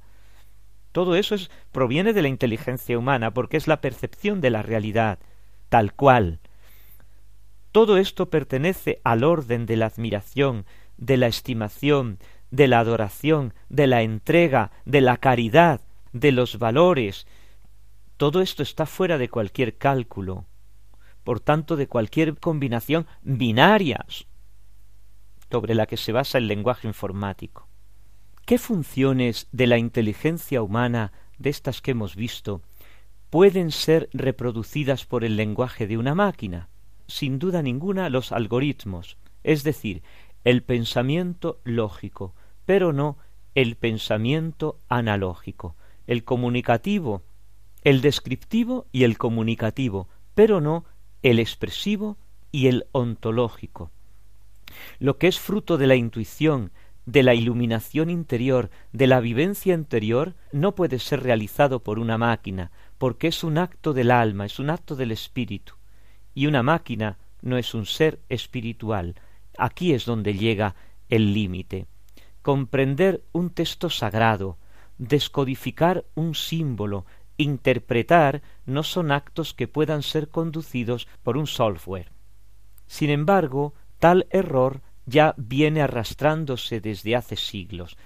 Todo 0.93 1.17
eso 1.17 1.35
es, 1.35 1.51
proviene 1.73 2.13
de 2.13 2.23
la 2.23 2.29
inteligencia 2.29 2.99
humana, 2.99 3.33
porque 3.33 3.57
es 3.57 3.67
la 3.67 3.81
percepción 3.81 4.41
de 4.41 4.51
la 4.51 4.63
realidad, 4.63 5.19
tal 5.68 5.94
cual. 5.94 6.40
Todo 7.72 7.96
esto 7.96 8.31
pertenece 8.31 9.00
al 9.04 9.24
orden 9.24 9.66
de 9.66 9.76
la 9.76 9.87
admiración, 9.87 10.66
de 10.96 11.16
la 11.16 11.26
estimación, 11.26 12.18
de 12.50 12.66
la 12.68 12.81
adoración, 12.81 13.54
de 13.68 13.87
la 13.87 14.02
entrega, 14.02 14.70
de 14.85 15.00
la 15.00 15.18
caridad, 15.18 15.81
de 16.12 16.33
los 16.33 16.59
valores, 16.59 17.26
todo 18.18 18.40
esto 18.40 18.64
está 18.64 18.85
fuera 18.85 19.16
de 19.16 19.28
cualquier 19.28 19.78
cálculo, 19.78 20.46
por 21.22 21.38
tanto 21.38 21.76
de 21.76 21.87
cualquier 21.87 22.37
combinación 22.37 23.07
binaria 23.22 24.04
sobre 25.50 25.76
la 25.76 25.87
que 25.87 25.96
se 25.96 26.11
basa 26.11 26.38
el 26.38 26.48
lenguaje 26.48 26.88
informático. 26.88 27.68
¿Qué 28.44 28.59
funciones 28.59 29.46
de 29.52 29.68
la 29.68 29.78
inteligencia 29.78 30.62
humana, 30.62 31.12
de 31.38 31.50
estas 31.50 31.81
que 31.81 31.92
hemos 31.92 32.16
visto, 32.16 32.61
pueden 33.31 33.71
ser 33.71 34.09
reproducidas 34.12 35.05
por 35.05 35.25
el 35.25 35.37
lenguaje 35.37 35.87
de 35.87 35.99
una 35.99 36.14
máquina? 36.14 36.69
Sin 37.07 37.38
duda 37.38 37.62
ninguna 37.62 38.11
los 38.11 38.33
algoritmos, 38.33 39.17
es 39.45 39.62
decir, 39.62 40.03
el 40.45 40.62
pensamiento 40.62 41.61
lógico, 41.64 42.35
pero 42.64 42.93
no 42.93 43.19
el 43.55 43.77
pensamiento 43.77 44.79
analógico, 44.88 45.75
el 46.07 46.25
comunicativo 46.25 47.23
el 47.85 48.01
descriptivo 48.01 48.87
y 48.93 49.05
el 49.05 49.19
comunicativo, 49.19 50.09
pero 50.35 50.61
no 50.61 50.85
el 51.23 51.38
expresivo 51.38 52.17
y 52.51 52.67
el 52.67 52.87
ontológico. 52.93 53.91
Lo 54.99 55.19
que 55.19 55.29
es 55.29 55.38
fruto 55.38 55.79
de 55.79 55.87
la 55.87 55.95
intuición, 55.95 56.73
de 57.07 57.23
la 57.23 57.35
iluminación 57.35 58.11
interior, 58.11 58.71
de 58.93 59.07
la 59.07 59.21
vivencia 59.21 59.75
interior, 59.75 60.35
no 60.53 60.75
puede 60.75 60.99
ser 60.99 61.23
realizado 61.23 61.83
por 61.83 61.99
una 61.99 62.19
máquina, 62.19 62.71
porque 62.99 63.29
es 63.29 63.45
un 63.45 63.59
acto 63.59 63.93
del 63.93 64.11
alma, 64.11 64.45
es 64.45 64.59
un 64.59 64.71
acto 64.71 64.97
del 64.97 65.13
espíritu. 65.13 65.75
Y 66.35 66.47
una 66.47 66.63
máquina 66.63 67.19
no 67.41 67.57
es 67.57 67.75
un 67.75 67.87
ser 67.87 68.21
espiritual. 68.29 69.15
Aquí 69.57 69.93
es 69.93 70.05
donde 70.05 70.35
llega 70.35 70.75
el 71.09 71.33
límite. 71.33 71.87
Comprender 72.43 73.25
un 73.33 73.51
texto 73.51 73.89
sagrado, 73.91 74.59
descodificar 74.99 76.05
un 76.15 76.35
símbolo, 76.35 77.07
interpretar 77.37 78.43
no 78.67 78.83
son 78.83 79.13
actos 79.13 79.55
que 79.55 79.69
puedan 79.69 80.03
ser 80.03 80.29
conducidos 80.29 81.07
por 81.23 81.37
un 81.37 81.47
software. 81.47 82.11
Sin 82.87 83.11
embargo, 83.11 83.75
tal 83.99 84.27
error 84.31 84.83
ya 85.07 85.35
viene 85.37 85.83
arrastrándose 85.83 86.81
desde 86.81 87.17
hace 87.17 87.37
siglos, 87.37 87.97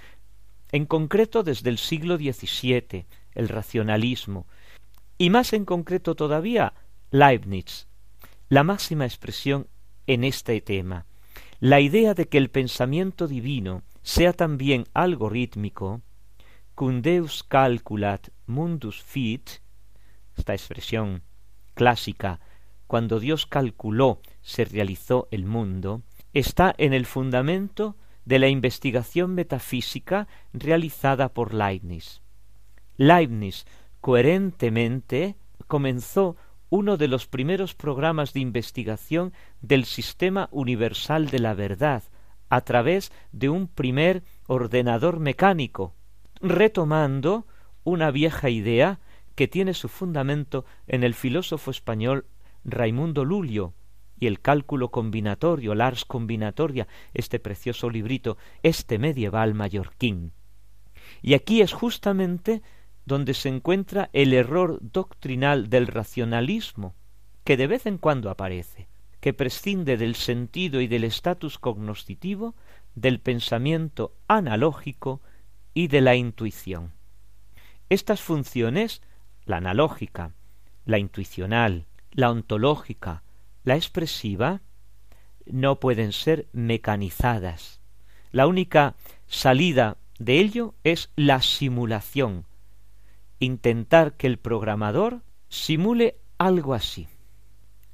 en 0.71 0.87
concreto 0.87 1.43
desde 1.43 1.69
el 1.69 1.79
siglo 1.79 2.17
XVII, 2.17 3.05
el 3.35 3.49
racionalismo, 3.49 4.47
y 5.23 5.31
más 5.31 5.53
en 5.53 5.65
concreto 5.65 6.17
todavía 6.17 6.75
Leibniz, 7.13 7.87
la 8.49 8.65
máxima 8.65 9.05
expresión 9.05 9.69
en 10.09 10.25
este 10.25 10.61
tema. 10.61 11.07
La 11.61 11.79
idea 11.79 12.15
de 12.15 12.27
que 12.27 12.39
el 12.39 12.51
pensamiento 12.51 13.29
divino 13.29 13.85
sea 14.03 14.33
también 14.33 14.85
algorítmico, 14.95 16.03
Deus 16.77 17.45
calculat 17.45 18.31
mundus 18.47 19.01
fit, 19.01 19.49
esta 20.37 20.55
expresión 20.55 21.23
clásica, 21.75 22.41
cuando 22.89 23.21
Dios 23.21 23.47
calculó 23.47 24.23
se 24.41 24.65
realizó 24.65 25.29
el 25.31 25.45
mundo, 25.45 26.03
está 26.33 26.75
en 26.79 26.95
el 26.95 27.07
fundamento 27.07 27.97
de 28.25 28.41
la 28.41 28.49
investigación 28.49 29.37
metafísica 29.37 30.27
realizada 30.53 31.33
por 31.33 31.55
Leibniz. 31.55 32.23
Leibniz 32.97 33.67
coherentemente 34.03 35.37
comenzó 35.69 36.37
uno 36.69 36.97
de 36.97 37.07
los 37.07 37.27
primeros 37.27 37.75
programas 37.75 38.33
de 38.33 38.41
investigación 38.41 39.33
del 39.61 39.85
sistema 39.85 40.49
universal 40.51 41.31
de 41.31 41.39
la 41.39 41.55
verdad 41.55 42.03
a 42.49 42.63
través 42.63 43.13
de 43.31 43.49
un 43.49 43.69
primer 43.69 44.25
ordenador 44.47 45.21
mecánico, 45.21 45.95
retomando 46.41 47.47
una 47.85 48.11
vieja 48.11 48.51
idea 48.51 48.99
que 49.37 49.47
tiene 49.47 49.73
su 49.73 49.89
fundamento 49.89 50.65
en 50.89 51.05
el 51.05 51.15
filósofo 51.15 51.71
español 51.71 52.27
Raimundo 52.65 53.25
Lulio 53.25 53.73
y 54.19 54.27
el 54.27 54.41
cálculo 54.41 54.91
combinatorio, 54.91 55.77
l'ars 55.77 56.05
combinatoria, 56.05 56.89
este 57.15 57.39
precioso 57.39 57.89
librito, 57.89 58.37
este 58.65 58.99
medieval 58.99 59.55
mallorquín. 59.55 60.33
Y 61.23 61.35
aquí 61.35 61.61
es 61.61 61.73
justamente 61.73 62.63
donde 63.05 63.35
se 63.35 63.49
encuentra 63.49 64.11
el 64.13 64.33
error 64.33 64.79
doctrinal 64.81 65.69
del 65.69 65.87
racionalismo, 65.87 66.95
que 67.45 67.57
de 67.57 67.67
vez 67.67 67.87
en 67.87 67.99
cuando 67.99 68.31
aparece, 68.31 68.89
que 69.21 69.33
prescinde 69.33 69.97
del 69.97 70.15
sentido 70.15 70.81
y 70.81 70.87
del 70.87 71.05
estatus 71.05 71.59
cognoscitivo, 71.59 72.55
del 72.95 73.21
pensamiento 73.21 74.15
analógico 74.29 75.21
y 75.75 75.89
de 75.89 76.01
la 76.01 76.15
intuición. 76.15 76.93
Estas 77.89 78.21
funciones, 78.21 79.03
la 79.45 79.59
analógica, 79.59 80.33
la 80.85 80.99
intuicional, 80.99 81.87
la 82.11 82.31
ontológica, 82.31 83.23
la 83.65 83.77
expresiva, 83.77 84.61
no 85.47 85.81
pueden 85.81 86.13
ser 86.13 86.49
mecanizadas. 86.53 87.81
La 88.31 88.47
única 88.47 88.95
salida 89.27 89.97
de 90.19 90.39
ello 90.39 90.75
es 90.85 91.11
la 91.17 91.43
simulación, 91.43 92.47
intentar 93.45 94.17
que 94.17 94.27
el 94.27 94.39
programador 94.39 95.23
simule 95.49 96.17
algo 96.39 96.75
así, 96.75 97.09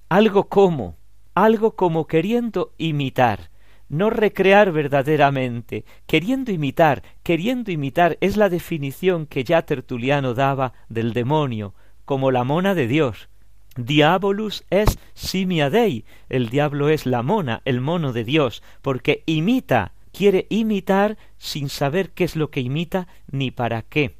algo 0.08 0.48
como, 0.48 0.96
algo 1.34 1.76
como 1.76 2.06
queriendo 2.06 2.72
imitar, 2.78 3.50
no 3.88 4.10
recrear 4.10 4.72
verdaderamente, 4.72 5.84
queriendo 6.06 6.52
imitar, 6.52 7.02
queriendo 7.22 7.70
imitar, 7.70 8.18
es 8.20 8.36
la 8.36 8.48
definición 8.48 9.26
que 9.26 9.44
ya 9.44 9.62
Tertuliano 9.62 10.34
daba 10.34 10.74
del 10.88 11.12
demonio, 11.12 11.74
como 12.04 12.30
la 12.30 12.44
mona 12.44 12.74
de 12.74 12.86
Dios. 12.86 13.28
Diabolus 13.76 14.64
es 14.70 14.98
simia 15.14 15.70
dei, 15.70 16.04
el 16.28 16.48
diablo 16.48 16.88
es 16.88 17.06
la 17.06 17.22
mona, 17.22 17.62
el 17.64 17.80
mono 17.80 18.12
de 18.12 18.24
Dios, 18.24 18.62
porque 18.82 19.22
imita, 19.26 19.92
quiere 20.12 20.46
imitar 20.50 21.16
sin 21.38 21.68
saber 21.68 22.10
qué 22.10 22.24
es 22.24 22.34
lo 22.34 22.50
que 22.50 22.60
imita 22.60 23.06
ni 23.30 23.50
para 23.50 23.82
qué 23.82 24.18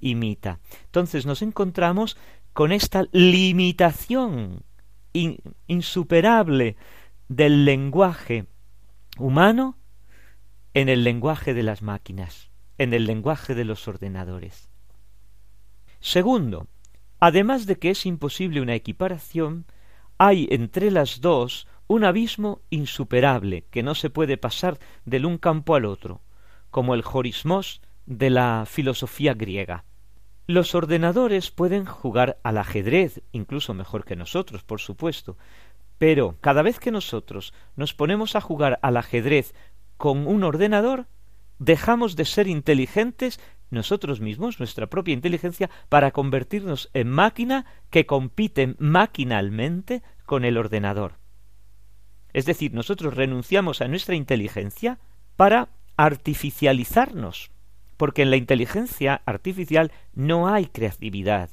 imita. 0.00 0.60
Entonces 0.84 1.26
nos 1.26 1.42
encontramos 1.42 2.16
con 2.52 2.72
esta 2.72 3.04
limitación 3.12 4.62
insuperable 5.66 6.76
del 7.28 7.64
lenguaje 7.64 8.46
humano 9.18 9.78
en 10.74 10.88
el 10.88 11.04
lenguaje 11.04 11.54
de 11.54 11.62
las 11.62 11.82
máquinas, 11.82 12.50
en 12.78 12.92
el 12.92 13.06
lenguaje 13.06 13.54
de 13.54 13.64
los 13.64 13.88
ordenadores. 13.88 14.68
Segundo, 16.00 16.66
además 17.18 17.66
de 17.66 17.76
que 17.76 17.90
es 17.90 18.04
imposible 18.06 18.60
una 18.60 18.74
equiparación, 18.74 19.66
hay 20.18 20.48
entre 20.50 20.90
las 20.90 21.20
dos 21.20 21.66
un 21.88 22.04
abismo 22.04 22.60
insuperable 22.70 23.64
que 23.70 23.82
no 23.82 23.94
se 23.94 24.10
puede 24.10 24.36
pasar 24.36 24.78
del 25.04 25.24
un 25.24 25.38
campo 25.38 25.74
al 25.74 25.84
otro, 25.84 26.20
como 26.70 26.94
el 26.94 27.02
jorismos 27.02 27.80
de 28.06 28.30
la 28.30 28.64
filosofía 28.66 29.34
griega. 29.34 29.84
Los 30.46 30.74
ordenadores 30.74 31.50
pueden 31.50 31.84
jugar 31.84 32.38
al 32.44 32.58
ajedrez, 32.58 33.22
incluso 33.32 33.74
mejor 33.74 34.04
que 34.04 34.16
nosotros, 34.16 34.62
por 34.62 34.80
supuesto, 34.80 35.36
pero 35.98 36.36
cada 36.40 36.62
vez 36.62 36.78
que 36.78 36.92
nosotros 36.92 37.52
nos 37.74 37.94
ponemos 37.94 38.36
a 38.36 38.40
jugar 38.40 38.78
al 38.82 38.96
ajedrez 38.96 39.54
con 39.96 40.26
un 40.26 40.44
ordenador, 40.44 41.06
dejamos 41.58 42.16
de 42.16 42.24
ser 42.24 42.46
inteligentes 42.46 43.40
nosotros 43.70 44.20
mismos, 44.20 44.60
nuestra 44.60 44.86
propia 44.86 45.14
inteligencia, 45.14 45.70
para 45.88 46.12
convertirnos 46.12 46.90
en 46.94 47.10
máquina 47.10 47.66
que 47.90 48.06
compiten 48.06 48.76
maquinalmente 48.78 50.02
con 50.24 50.44
el 50.44 50.56
ordenador. 50.56 51.18
Es 52.32 52.46
decir, 52.46 52.72
nosotros 52.72 53.14
renunciamos 53.14 53.80
a 53.80 53.88
nuestra 53.88 54.14
inteligencia 54.14 55.00
para 55.36 55.70
artificializarnos, 55.96 57.50
porque 57.96 58.22
en 58.22 58.30
la 58.30 58.36
inteligencia 58.36 59.22
artificial 59.26 59.92
no 60.14 60.48
hay 60.48 60.66
creatividad. 60.66 61.50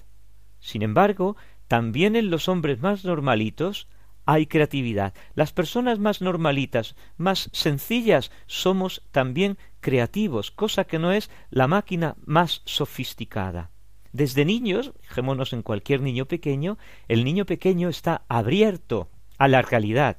Sin 0.59 0.81
embargo, 0.81 1.35
también 1.67 2.15
en 2.15 2.29
los 2.29 2.47
hombres 2.47 2.81
más 2.81 3.05
normalitos 3.05 3.87
hay 4.25 4.47
creatividad. 4.47 5.13
Las 5.35 5.51
personas 5.51 5.99
más 5.99 6.21
normalitas, 6.21 6.95
más 7.17 7.49
sencillas, 7.51 8.31
somos 8.47 9.03
también 9.11 9.57
creativos, 9.81 10.51
cosa 10.51 10.85
que 10.85 10.99
no 10.99 11.11
es 11.11 11.29
la 11.49 11.67
máquina 11.67 12.15
más 12.25 12.61
sofisticada. 12.65 13.71
Desde 14.11 14.45
niños, 14.45 14.93
fijémonos 15.01 15.53
en 15.53 15.63
cualquier 15.63 16.01
niño 16.01 16.25
pequeño, 16.25 16.77
el 17.07 17.25
niño 17.25 17.45
pequeño 17.45 17.89
está 17.89 18.23
abierto 18.29 19.09
a 19.37 19.47
la 19.47 19.61
realidad. 19.61 20.17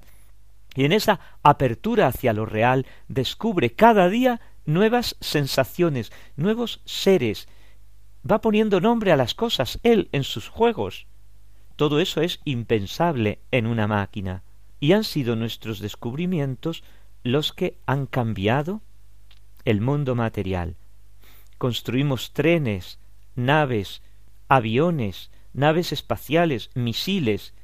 Y 0.75 0.85
en 0.85 0.93
esa 0.93 1.21
apertura 1.43 2.09
hacia 2.09 2.33
lo 2.33 2.45
real 2.45 2.87
descubre 3.07 3.71
cada 3.71 4.09
día 4.09 4.41
nuevas 4.65 5.17
sensaciones, 5.21 6.13
nuevos 6.37 6.81
seres. 6.85 7.49
Va 8.29 8.41
poniendo 8.41 8.81
nombre 8.81 9.13
a 9.13 9.17
las 9.17 9.35
cosas, 9.35 9.79
él 9.83 10.09
en 10.13 10.25
sus 10.25 10.49
juegos. 10.49 11.07
Todo 11.77 12.01
eso 12.01 12.21
es 12.21 12.41
impensable 12.45 13.41
en 13.51 13.67
una 13.67 13.87
máquina. 13.87 14.43
Y 14.81 14.93
han 14.93 15.05
sido 15.05 15.37
nuestros 15.37 15.81
descubrimientos 15.81 16.85
los 17.23 17.53
que 17.53 17.79
han 17.87 18.07
cambiado 18.07 18.83
el 19.65 19.81
mundo 19.81 20.15
material. 20.15 20.77
Construimos 21.59 22.33
trenes, 22.33 22.99
naves, 23.35 24.03
aviones, 24.49 25.31
naves 25.53 25.93
espaciales, 25.93 26.71
misiles. 26.75 27.55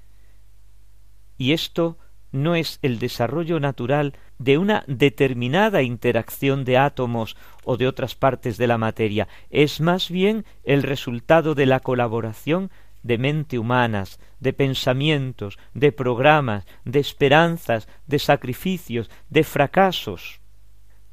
Y 1.36 1.52
esto 1.52 1.98
no 2.32 2.54
es 2.54 2.78
el 2.82 2.98
desarrollo 2.98 3.60
natural 3.60 4.14
de 4.40 4.57
una 4.57 4.85
determinada 4.87 5.83
interacción 5.83 6.64
de 6.64 6.79
átomos 6.79 7.37
o 7.62 7.76
de 7.76 7.87
otras 7.87 8.14
partes 8.14 8.57
de 8.57 8.66
la 8.66 8.79
materia, 8.79 9.29
es 9.50 9.83
más 9.83 10.11
bien 10.11 10.46
el 10.64 10.83
resultado 10.83 11.55
de 11.55 11.66
la 11.66 11.81
colaboración 11.81 12.70
de 13.03 13.18
mente 13.18 13.59
humanas, 13.59 14.18
de 14.40 14.55
pensamientos, 14.55 15.59
de 15.74 15.92
programas, 15.92 16.64
de 16.87 17.00
esperanzas, 17.00 17.87
de 18.07 18.18
sacrificios, 18.18 19.11
de 19.29 19.44
fracasos. 19.44 20.40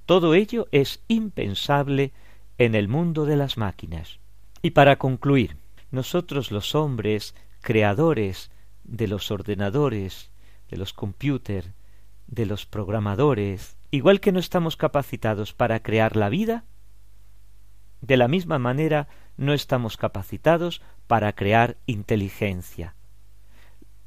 Todo 0.06 0.34
ello 0.34 0.70
es 0.72 1.04
impensable 1.10 2.14
en 2.58 2.76
el 2.76 2.88
mundo 2.88 3.26
de 3.26 3.36
las 3.36 3.58
máquinas. 3.58 4.20
Y 4.62 4.72
para 4.72 4.96
concluir, 4.96 5.58
nosotros 5.92 6.50
los 6.50 6.76
hombres, 6.76 7.36
creadores 7.60 8.52
de 8.86 9.08
los 9.10 9.32
ordenadores, 9.32 10.32
de 10.70 10.78
los 10.78 10.94
computers, 10.94 11.68
de 12.28 12.46
los 12.46 12.66
programadores, 12.66 13.78
igual 13.92 14.20
que 14.20 14.32
no 14.32 14.40
estamos 14.40 14.78
capacitados 14.78 15.54
para 15.54 15.82
crear 15.82 16.16
la 16.16 16.30
vida, 16.30 16.66
de 18.02 18.18
la 18.18 18.28
misma 18.28 18.60
manera 18.60 19.08
no 19.38 19.54
estamos 19.54 19.98
capacitados 19.98 20.82
para 21.08 21.34
crear 21.34 21.78
inteligencia. 21.86 22.96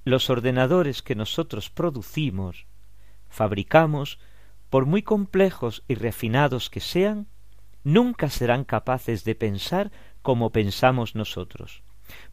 Los 0.05 0.31
ordenadores 0.31 1.03
que 1.03 1.15
nosotros 1.15 1.71
producimos, 1.71 2.67
fabricamos, 3.29 4.19
por 4.71 4.87
muy 4.87 5.03
complejos 5.03 5.83
y 5.89 5.95
refinados 5.95 6.71
que 6.71 6.81
sean, 6.81 7.27
nunca 7.85 8.31
serán 8.31 8.65
capaces 8.65 9.25
de 9.25 9.35
pensar 9.35 9.91
como 10.23 10.51
pensamos 10.51 11.15
nosotros. 11.15 11.83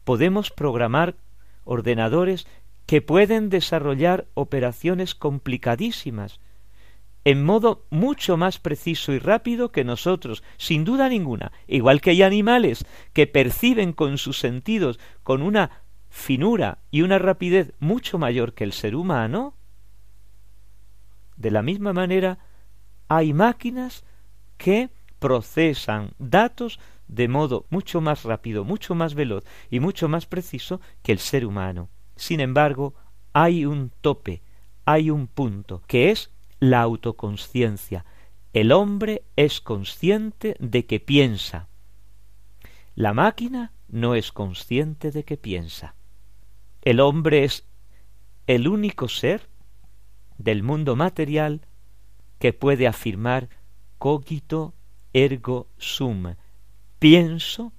Podemos 0.04 0.50
programar 0.50 1.16
ordenadores 1.64 2.46
que 2.88 3.02
pueden 3.02 3.50
desarrollar 3.50 4.28
operaciones 4.32 5.14
complicadísimas 5.14 6.40
en 7.22 7.44
modo 7.44 7.84
mucho 7.90 8.38
más 8.38 8.58
preciso 8.58 9.12
y 9.12 9.18
rápido 9.18 9.70
que 9.72 9.84
nosotros, 9.84 10.42
sin 10.56 10.84
duda 10.84 11.10
ninguna, 11.10 11.52
igual 11.66 12.00
que 12.00 12.08
hay 12.08 12.22
animales 12.22 12.86
que 13.12 13.26
perciben 13.26 13.92
con 13.92 14.16
sus 14.16 14.38
sentidos 14.38 14.98
con 15.22 15.42
una 15.42 15.82
finura 16.08 16.78
y 16.90 17.02
una 17.02 17.18
rapidez 17.18 17.74
mucho 17.78 18.16
mayor 18.16 18.54
que 18.54 18.64
el 18.64 18.72
ser 18.72 18.96
humano, 18.96 19.52
de 21.36 21.50
la 21.50 21.60
misma 21.60 21.92
manera 21.92 22.38
hay 23.06 23.34
máquinas 23.34 24.02
que 24.56 24.88
procesan 25.18 26.12
datos 26.18 26.80
de 27.06 27.28
modo 27.28 27.66
mucho 27.68 28.00
más 28.00 28.24
rápido, 28.24 28.64
mucho 28.64 28.94
más 28.94 29.12
veloz 29.12 29.44
y 29.68 29.78
mucho 29.80 30.08
más 30.08 30.24
preciso 30.24 30.80
que 31.02 31.12
el 31.12 31.18
ser 31.18 31.44
humano. 31.44 31.90
Sin 32.18 32.40
embargo, 32.40 32.94
hay 33.32 33.64
un 33.64 33.92
tope, 34.00 34.42
hay 34.84 35.10
un 35.10 35.28
punto, 35.28 35.82
que 35.86 36.10
es 36.10 36.32
la 36.58 36.82
autoconsciencia. 36.82 38.04
El 38.52 38.72
hombre 38.72 39.22
es 39.36 39.60
consciente 39.60 40.56
de 40.58 40.84
que 40.84 40.98
piensa. 40.98 41.68
La 42.96 43.14
máquina 43.14 43.72
no 43.86 44.16
es 44.16 44.32
consciente 44.32 45.12
de 45.12 45.24
que 45.24 45.36
piensa. 45.36 45.94
El 46.82 46.98
hombre 46.98 47.44
es 47.44 47.64
el 48.48 48.66
único 48.66 49.06
ser 49.08 49.48
del 50.38 50.64
mundo 50.64 50.96
material 50.96 51.68
que 52.40 52.52
puede 52.52 52.88
afirmar 52.88 53.48
cogito 53.98 54.74
ergo 55.12 55.68
sum, 55.78 56.34
pienso 56.98 57.72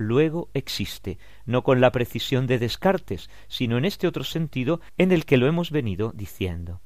luego 0.00 0.50
existe, 0.54 1.18
no 1.44 1.62
con 1.62 1.80
la 1.80 1.92
precisión 1.92 2.46
de 2.46 2.58
Descartes, 2.58 3.30
sino 3.48 3.78
en 3.78 3.84
este 3.84 4.08
otro 4.08 4.24
sentido 4.24 4.80
en 4.98 5.12
el 5.12 5.24
que 5.24 5.36
lo 5.36 5.46
hemos 5.46 5.70
venido 5.70 6.12
diciendo. 6.14 6.80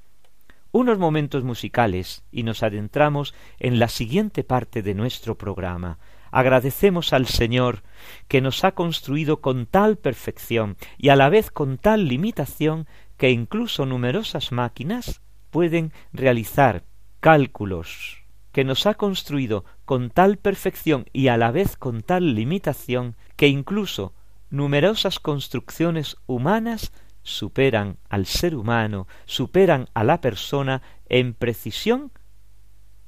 Unos 0.72 0.98
momentos 0.98 1.44
musicales 1.44 2.24
y 2.33 2.42
nos 2.42 2.64
adentramos 2.64 3.33
en 3.61 3.79
la 3.79 3.88
siguiente 3.88 4.42
parte 4.42 4.83
de 4.83 4.94
nuestro 4.94 5.38
programa. 5.38 5.98
Agradecemos 6.33 7.12
al 7.12 7.27
Señor 7.27 7.85
que 8.27 8.40
nos 8.40 8.64
ha 8.64 8.72
construido 8.72 9.40
con 9.40 9.66
tal 9.66 9.96
perfección 9.96 10.77
y 10.98 11.11
a 11.11 11.16
la 11.16 11.29
vez 11.29 11.53
con 11.53 11.79
tal 11.79 12.09
limitación 12.09 12.88
que 13.16 13.31
incluso 13.31 13.87
numerosas 13.87 14.50
máquinas 14.50 15.22
pueden 15.50 15.92
realizar 16.12 16.83
cálculos 17.20 18.24
que 18.55 18.64
nos 18.64 18.87
ha 18.87 18.95
construido 18.95 19.64
con 19.85 20.11
tal 20.11 20.37
perfección 20.37 21.07
y 21.12 21.27
a 21.27 21.37
la 21.37 21.51
vez 21.51 21.77
con 21.77 22.03
tal 22.03 22.37
limitación 22.37 23.17
que 23.35 23.49
incluso 23.49 24.14
numerosas 24.49 25.19
construcciones 25.19 26.17
humanas 26.29 26.93
superan 27.25 27.99
al 28.09 28.27
ser 28.27 28.55
humano, 28.55 29.09
superan 29.25 29.88
a 29.93 30.05
la 30.05 30.21
persona 30.21 30.83
en 31.09 31.35
precisión, 31.35 32.12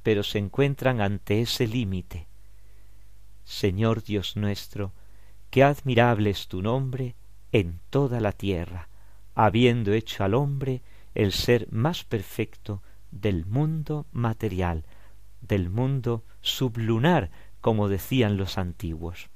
pero 0.03 0.21
se 0.23 0.37
encuentran 0.37 0.99
ante 0.99 1.39
ese 1.39 1.65
límite. 1.65 2.27
Señor 3.45 4.03
Dios 4.03 4.35
nuestro, 4.35 4.91
qué 5.49 5.63
admirable 5.63 6.29
es 6.29 6.49
tu 6.49 6.61
nombre 6.61 7.15
en 7.53 7.79
toda 7.89 8.19
la 8.19 8.33
tierra, 8.33 8.89
habiendo 9.33 9.93
hecho 9.93 10.25
al 10.25 10.33
hombre 10.33 10.81
el 11.15 11.31
ser 11.31 11.71
más 11.71 12.03
perfecto 12.03 12.83
del 13.11 13.45
mundo 13.45 14.07
material, 14.11 14.83
del 15.41 15.69
mundo 15.69 16.23
sublunar, 16.41 17.31
como 17.61 17.89
decían 17.89 18.37
los 18.37 18.57
antiguos. 18.57 19.29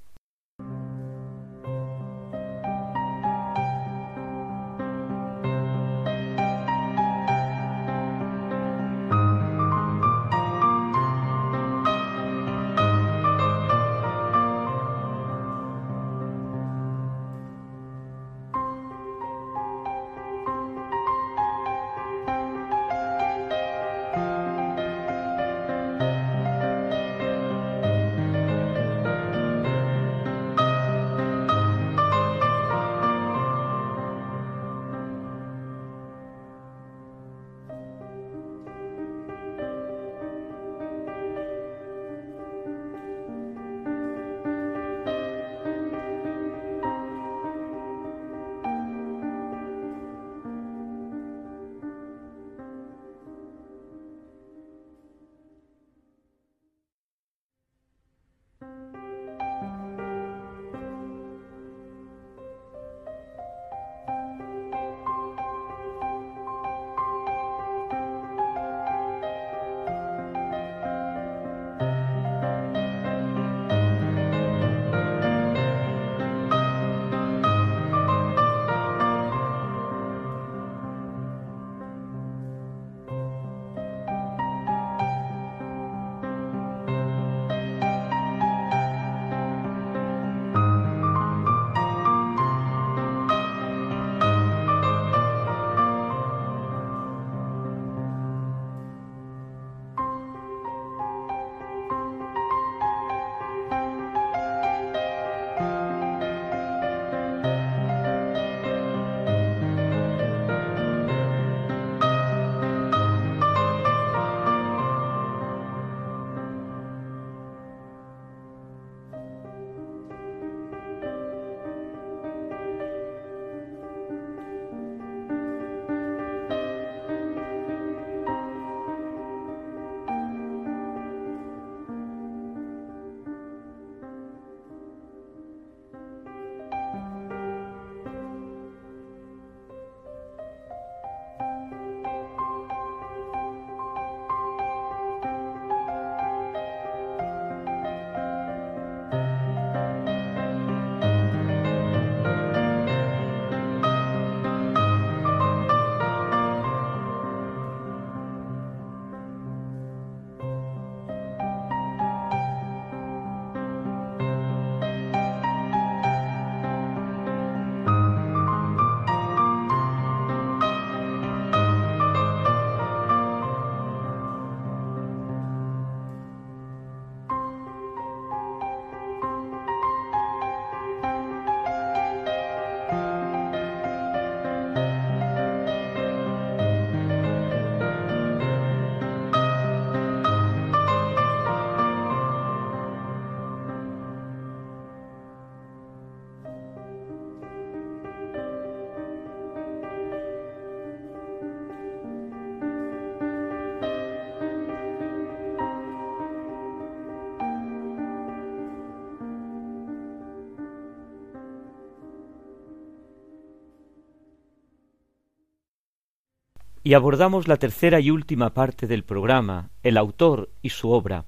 Y 216.83 216.95
abordamos 216.95 217.47
la 217.47 217.57
tercera 217.57 217.99
y 217.99 218.09
última 218.09 218.53
parte 218.53 218.87
del 218.87 219.03
programa, 219.03 219.69
el 219.83 219.97
autor 219.97 220.49
y 220.61 220.69
su 220.69 220.91
obra. 220.91 221.25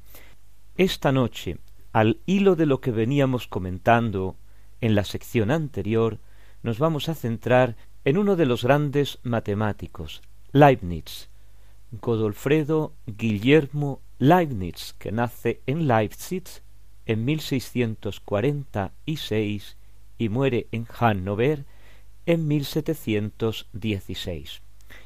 Esta 0.76 1.12
noche, 1.12 1.58
al 1.92 2.22
hilo 2.26 2.56
de 2.56 2.66
lo 2.66 2.82
que 2.82 2.90
veníamos 2.92 3.48
comentando 3.48 4.38
en 4.82 4.96
la 4.96 5.04
sección 5.04 5.52
anterior, 5.52 6.18
nos 6.64 6.80
vamos 6.80 7.10
a 7.10 7.16
centrar 7.16 7.76
en 8.04 8.18
uno 8.18 8.36
de 8.36 8.48
los 8.48 8.64
grandes 8.64 9.20
matemáticos, 9.24 10.24
Leibniz, 10.52 11.30
Godolfredo 11.92 12.96
Guillermo 13.06 14.02
Leibniz, 14.18 14.96
que 14.98 15.12
nace 15.12 15.62
en 15.68 15.88
Leipzig 15.88 16.46
en 17.06 17.26
1646 17.26 19.78
y 20.18 20.30
muere 20.30 20.68
en 20.72 20.86
Hannover 20.86 21.68
en 22.26 22.48
1716. 22.48 24.64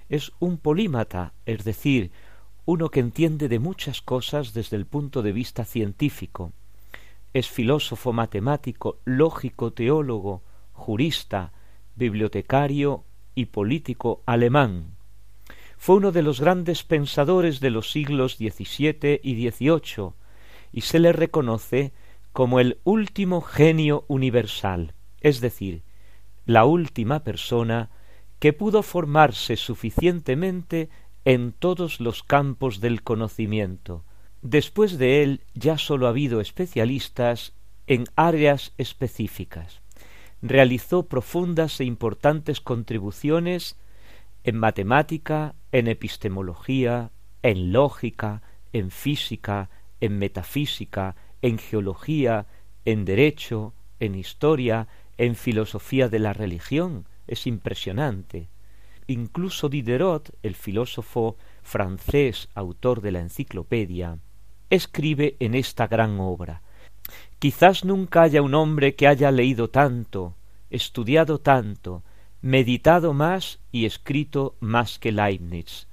Es 0.10 0.32
un 0.39 0.58
polímata, 0.58 1.34
es 1.45 1.64
decir, 1.64 2.12
uno 2.66 2.89
que 2.89 2.99
entiende 2.99 3.49
de 3.49 3.60
muchas 3.60 4.01
cosas 4.01 4.53
desde 4.53 4.78
el 4.78 4.86
punto 4.86 5.22
de 5.22 5.32
vista 5.32 5.66
científico. 5.66 6.51
Es 7.34 7.49
filósofo 7.49 8.14
matemático, 8.14 8.99
lógico, 9.05 9.72
teólogo, 9.72 10.41
jurista, 10.74 11.51
bibliotecario 11.95 13.03
y 13.36 13.45
político 13.45 14.22
alemán. 14.26 14.95
Fue 15.78 15.95
uno 15.95 16.12
de 16.12 16.24
los 16.24 16.41
grandes 16.41 16.84
pensadores 16.84 17.60
de 17.60 17.70
los 17.70 17.91
siglos 17.91 18.38
XVII 18.38 19.20
y 19.24 19.49
XVIII 19.49 20.12
y 20.72 20.82
se 20.82 20.99
le 20.99 21.14
reconoce 21.14 21.93
como 22.34 22.60
el 22.60 22.80
último 22.84 23.41
genio 23.41 24.05
universal, 24.08 24.93
es 25.22 25.41
decir, 25.41 25.84
la 26.45 26.66
última 26.66 27.24
persona 27.24 27.89
que 28.40 28.54
pudo 28.54 28.84
formarse 28.84 29.56
suficientemente 29.56 30.90
en 31.26 31.52
todos 31.52 32.00
los 32.00 32.24
campos 32.24 32.80
del 32.80 33.04
conocimiento. 33.04 34.06
Después 34.42 34.98
de 34.98 35.24
él 35.24 35.42
ya 35.54 35.78
sólo 35.78 36.06
ha 36.06 36.10
habido 36.10 36.40
especialistas 36.40 37.54
en 37.88 38.06
áreas 38.16 38.74
específicas. 38.78 39.82
Realizó 40.42 41.08
profundas 41.08 41.80
e 41.80 41.86
importantes 41.86 42.62
contribuciones 42.62 43.78
en 44.44 44.58
matemática, 44.58 45.56
en 45.72 45.88
epistemología, 45.88 47.12
en 47.42 47.72
lógica, 47.72 48.44
en 48.72 48.92
física, 48.92 49.70
en 50.00 50.20
metafísica, 50.20 51.16
en 51.42 51.58
geología, 51.58 52.46
en 52.86 53.04
derecho, 53.04 53.74
en 54.00 54.16
historia, 54.16 54.88
en 55.18 55.36
filosofía 55.36 56.08
de 56.08 56.20
la 56.20 56.34
religión. 56.34 57.06
Es 57.28 57.47
impresionante. 57.47 58.49
Incluso 59.07 59.69
Diderot, 59.69 60.36
el 60.43 60.55
filósofo 60.55 61.38
francés, 61.61 62.49
autor 62.55 63.01
de 63.01 63.11
la 63.11 63.19
enciclopedia, 63.19 64.17
escribe 64.69 65.38
en 65.39 65.55
esta 65.55 65.88
gran 65.88 66.19
obra. 66.19 66.61
Quizás 67.39 67.86
nunca 67.86 68.23
haya 68.23 68.41
un 68.41 68.53
hombre 68.53 68.95
que 68.95 69.07
haya 69.07 69.32
leído 69.32 69.69
tanto, 69.69 70.36
estudiado 70.69 71.39
tanto, 71.39 72.03
meditado 72.41 73.13
más 73.13 73.59
y 73.71 73.86
escrito 73.86 74.55
más 74.59 74.99
que 74.99 75.11
Leibniz. 75.11 75.88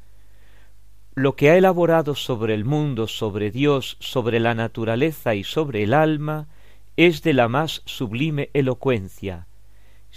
Lo 1.15 1.37
que 1.37 1.51
ha 1.51 1.57
elaborado 1.57 2.17
sobre 2.17 2.55
el 2.55 2.65
mundo, 2.65 3.07
sobre 3.07 3.53
Dios, 3.53 3.97
sobre 4.01 4.41
la 4.41 4.55
naturaleza 4.55 5.37
y 5.37 5.45
sobre 5.45 5.85
el 5.85 5.95
alma, 5.95 6.49
es 6.97 7.23
de 7.23 7.33
la 7.33 7.49
más 7.49 7.83
sublime 7.85 8.51
elocuencia. 8.53 9.47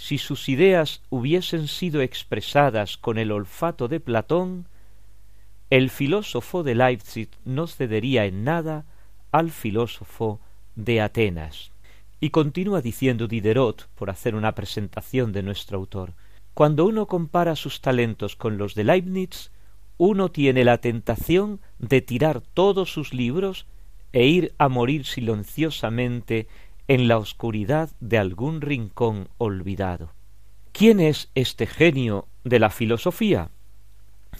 Si 0.00 0.16
sus 0.18 0.48
ideas 0.48 1.02
hubiesen 1.10 1.66
sido 1.66 2.02
expresadas 2.02 2.96
con 2.96 3.18
el 3.18 3.32
olfato 3.32 3.88
de 3.88 3.98
Platón, 3.98 4.68
el 5.70 5.90
filósofo 5.90 6.62
de 6.62 6.76
Leipzig 6.76 7.28
no 7.44 7.66
cedería 7.66 8.24
en 8.24 8.44
nada 8.44 8.86
al 9.32 9.50
filósofo 9.50 10.40
de 10.76 11.00
Atenas. 11.00 11.72
Y 12.20 12.30
continúa 12.30 12.80
diciendo 12.80 13.26
Diderot, 13.26 13.88
por 13.96 14.08
hacer 14.08 14.36
una 14.36 14.54
presentación 14.54 15.32
de 15.32 15.42
nuestro 15.42 15.78
autor, 15.78 16.14
cuando 16.54 16.86
uno 16.86 17.06
compara 17.06 17.56
sus 17.56 17.80
talentos 17.80 18.36
con 18.36 18.56
los 18.56 18.76
de 18.76 18.84
Leibniz, 18.84 19.50
uno 19.96 20.30
tiene 20.30 20.62
la 20.62 20.78
tentación 20.78 21.60
de 21.80 22.02
tirar 22.02 22.40
todos 22.40 22.92
sus 22.92 23.12
libros 23.12 23.66
e 24.12 24.26
ir 24.26 24.54
a 24.58 24.68
morir 24.68 25.04
silenciosamente 25.06 26.46
en 26.88 27.08
la 27.08 27.18
oscuridad 27.18 27.90
de 28.00 28.18
algún 28.18 28.60
rincón 28.60 29.28
olvidado. 29.38 30.12
¿Quién 30.72 31.00
es 31.00 31.30
este 31.34 31.66
genio 31.66 32.26
de 32.44 32.58
la 32.58 32.70
filosofía? 32.70 33.50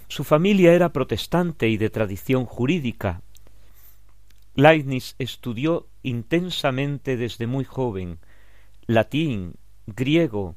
Su 0.09 0.25
familia 0.25 0.73
era 0.73 0.93
protestante 0.93 1.69
y 1.69 1.77
de 1.77 1.91
tradición 1.91 2.45
jurídica, 2.45 3.23
Leibniz 4.59 5.15
estudió 5.21 5.87
intensamente 6.03 7.17
desde 7.17 7.47
muy 7.47 7.65
joven 7.65 8.19
latín, 8.89 9.55
griego, 9.87 10.57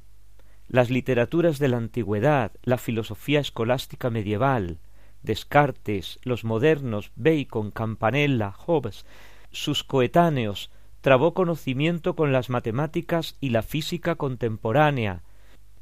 las 0.68 0.90
literaturas 0.90 1.60
de 1.60 1.68
la 1.68 1.78
antigüedad, 1.78 2.52
la 2.64 2.80
filosofía 2.80 3.40
escolástica 3.40 4.10
medieval, 4.10 4.80
Descartes, 5.22 6.18
los 6.24 6.44
modernos, 6.44 7.12
Bacon, 7.16 7.70
Campanella, 7.70 8.52
Hobbes, 8.54 9.06
sus 9.52 9.84
coetáneos, 9.84 10.72
trabó 11.02 11.34
conocimiento 11.34 12.16
con 12.16 12.32
las 12.32 12.50
matemáticas 12.50 13.36
y 13.42 13.50
la 13.50 13.64
física 13.64 14.16
contemporánea, 14.16 15.24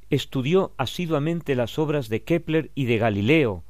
estudió 0.09 0.73
asiduamente 0.77 1.55
las 1.55 1.77
obras 1.77 2.09
de 2.09 2.23
Kepler 2.23 2.71
y 2.73 2.85
de 2.85 2.97
Galileo, 2.97 3.63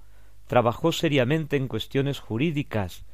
trabajó 0.47 0.91
seriamente 0.91 1.57
en 1.57 1.67
cuestiones 1.67 2.19
jurídicas, 2.19 3.05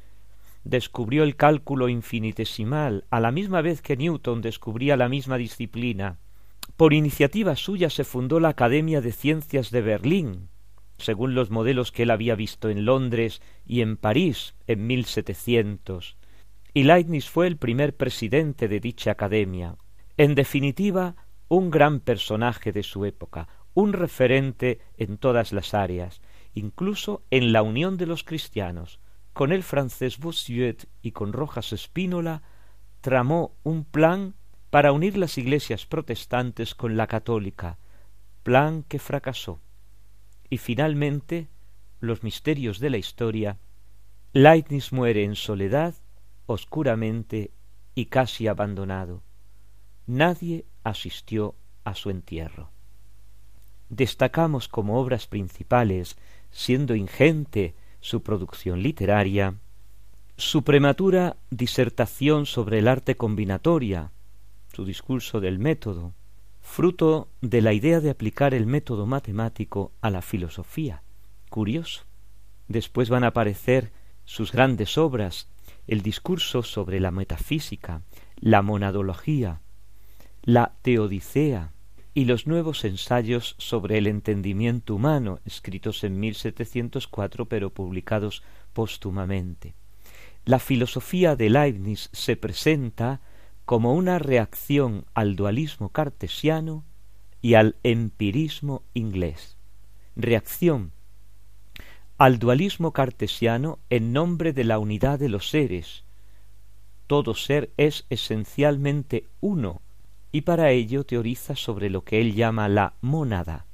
descubrió 0.64 1.22
el 1.22 1.36
cálculo 1.36 1.88
infinitesimal 1.88 3.04
a 3.10 3.20
la 3.20 3.30
misma 3.30 3.62
vez 3.62 3.82
que 3.82 3.96
Newton 3.96 4.42
descubría 4.42 4.96
la 4.96 5.08
misma 5.08 5.38
disciplina. 5.38 6.18
Por 6.76 6.92
iniciativa 6.92 7.56
suya 7.56 7.88
se 7.88 8.04
fundó 8.04 8.38
la 8.38 8.50
Academia 8.50 9.00
de 9.00 9.12
Ciencias 9.12 9.70
de 9.70 9.80
Berlín, 9.80 10.48
según 10.98 11.34
los 11.34 11.50
modelos 11.50 11.92
que 11.92 12.02
él 12.02 12.10
había 12.10 12.34
visto 12.34 12.68
en 12.68 12.84
Londres 12.84 13.40
y 13.64 13.80
en 13.80 13.96
París 13.96 14.54
en 14.66 14.86
1700, 14.86 16.16
y 16.76 16.82
Leibniz 16.82 17.30
fue 17.30 17.46
el 17.46 17.56
primer 17.56 17.96
presidente 17.96 18.68
de 18.68 18.80
dicha 18.80 19.12
academia. 19.12 19.78
En 20.18 20.34
definitiva, 20.34 21.16
un 21.48 21.70
gran 21.70 22.00
personaje 22.00 22.70
de 22.70 22.82
su 22.82 23.06
época, 23.06 23.48
un 23.72 23.94
referente 23.94 24.82
en 24.98 25.16
todas 25.16 25.54
las 25.54 25.72
áreas, 25.72 26.20
incluso 26.52 27.22
en 27.30 27.54
la 27.54 27.62
unión 27.62 27.96
de 27.96 28.04
los 28.04 28.24
cristianos, 28.24 29.00
con 29.32 29.52
el 29.52 29.62
francés 29.62 30.18
Bossuet 30.18 30.86
y 31.00 31.12
con 31.12 31.32
Rojas 31.32 31.72
Espínola, 31.72 32.42
tramó 33.00 33.56
un 33.62 33.86
plan 33.86 34.34
para 34.68 34.92
unir 34.92 35.16
las 35.16 35.38
iglesias 35.38 35.86
protestantes 35.86 36.74
con 36.74 36.94
la 36.98 37.06
católica, 37.06 37.78
plan 38.42 38.82
que 38.82 38.98
fracasó. 38.98 39.62
Y 40.50 40.58
finalmente, 40.58 41.48
los 42.00 42.22
misterios 42.22 42.80
de 42.80 42.90
la 42.90 42.98
historia, 42.98 43.60
Leibniz 44.34 44.92
muere 44.92 45.24
en 45.24 45.36
soledad, 45.36 45.94
oscuramente 46.46 47.50
y 47.94 48.06
casi 48.06 48.46
abandonado. 48.46 49.22
Nadie 50.06 50.66
asistió 50.84 51.54
a 51.84 51.94
su 51.94 52.10
entierro. 52.10 52.70
Destacamos 53.88 54.68
como 54.68 55.00
obras 55.00 55.26
principales, 55.26 56.16
siendo 56.50 56.94
ingente 56.94 57.74
su 58.00 58.22
producción 58.22 58.82
literaria, 58.82 59.54
su 60.36 60.64
prematura 60.64 61.36
disertación 61.50 62.46
sobre 62.46 62.78
el 62.80 62.88
arte 62.88 63.16
combinatoria, 63.16 64.12
su 64.72 64.84
discurso 64.84 65.40
del 65.40 65.58
método, 65.58 66.12
fruto 66.60 67.28
de 67.40 67.62
la 67.62 67.72
idea 67.72 68.00
de 68.00 68.10
aplicar 68.10 68.52
el 68.52 68.66
método 68.66 69.06
matemático 69.06 69.92
a 70.00 70.10
la 70.10 70.20
filosofía. 70.20 71.02
Curioso. 71.48 72.02
Después 72.68 73.08
van 73.08 73.24
a 73.24 73.28
aparecer 73.28 73.92
sus 74.24 74.52
grandes 74.52 74.98
obras, 74.98 75.48
el 75.86 76.02
discurso 76.02 76.62
sobre 76.62 77.00
la 77.00 77.10
metafísica, 77.10 78.02
la 78.36 78.62
monadología, 78.62 79.60
la 80.42 80.74
teodicea, 80.82 81.72
y 82.16 82.24
los 82.24 82.46
nuevos 82.46 82.86
ensayos 82.86 83.56
sobre 83.58 83.98
el 83.98 84.06
entendimiento 84.06 84.94
humano, 84.94 85.38
escritos 85.44 86.02
en 86.02 86.18
1704 86.18 87.44
pero 87.44 87.68
publicados 87.68 88.42
póstumamente. 88.72 89.74
La 90.46 90.58
filosofía 90.58 91.36
de 91.36 91.50
Leibniz 91.50 92.08
se 92.12 92.36
presenta 92.36 93.20
como 93.66 93.92
una 93.92 94.18
reacción 94.18 95.04
al 95.12 95.36
dualismo 95.36 95.90
cartesiano 95.90 96.84
y 97.42 97.52
al 97.52 97.76
empirismo 97.82 98.82
inglés. 98.94 99.58
Reacción 100.16 100.92
al 102.18 102.38
dualismo 102.38 102.92
cartesiano 102.92 103.78
en 103.90 104.14
nombre 104.14 104.54
de 104.54 104.64
la 104.64 104.78
unidad 104.78 105.18
de 105.18 105.28
los 105.28 105.50
seres. 105.50 106.04
Todo 107.06 107.34
ser 107.34 107.72
es 107.76 108.06
esencialmente 108.08 109.26
uno, 109.40 109.82
y 110.32 110.40
para 110.40 110.70
ello 110.70 111.04
teoriza 111.04 111.56
sobre 111.56 111.90
lo 111.90 112.04
que 112.04 112.20
él 112.20 112.34
llama 112.34 112.68
la 112.68 112.94
mónada. 113.00 113.66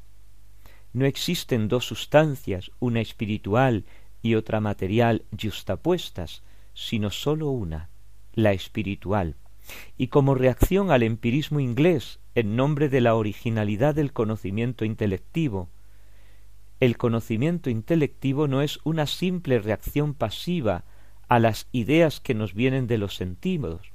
no 0.93 1.07
existen 1.07 1.69
dos 1.69 1.87
sustancias, 1.87 2.71
una 2.79 3.01
espiritual 3.01 3.85
y 4.21 4.35
otra 4.35 4.61
material 4.61 5.25
justapuestas, 5.41 6.43
sino 6.75 7.11
sólo 7.11 7.49
una, 7.51 7.89
la 8.35 8.53
espiritual. 8.53 9.37
Y 9.97 10.09
como 10.09 10.35
reacción 10.35 10.91
al 10.91 11.03
empirismo 11.03 11.61
inglés 11.61 12.19
en 12.35 12.57
nombre 12.57 12.89
de 12.89 13.01
la 13.01 13.15
originalidad 13.15 13.95
del 13.95 14.13
conocimiento 14.13 14.85
intelectivo, 14.85 15.71
el 16.83 16.97
conocimiento 16.97 17.71
intelectivo 17.71 18.49
no 18.49 18.61
es 18.61 18.81
una 18.83 19.07
simple 19.07 19.61
reacción 19.61 20.15
pasiva 20.15 20.83
a 21.29 21.39
las 21.39 21.69
ideas 21.71 22.19
que 22.19 22.35
nos 22.35 22.55
vienen 22.55 22.89
de 22.89 22.99
los 22.99 23.15
sentidos, 23.15 23.93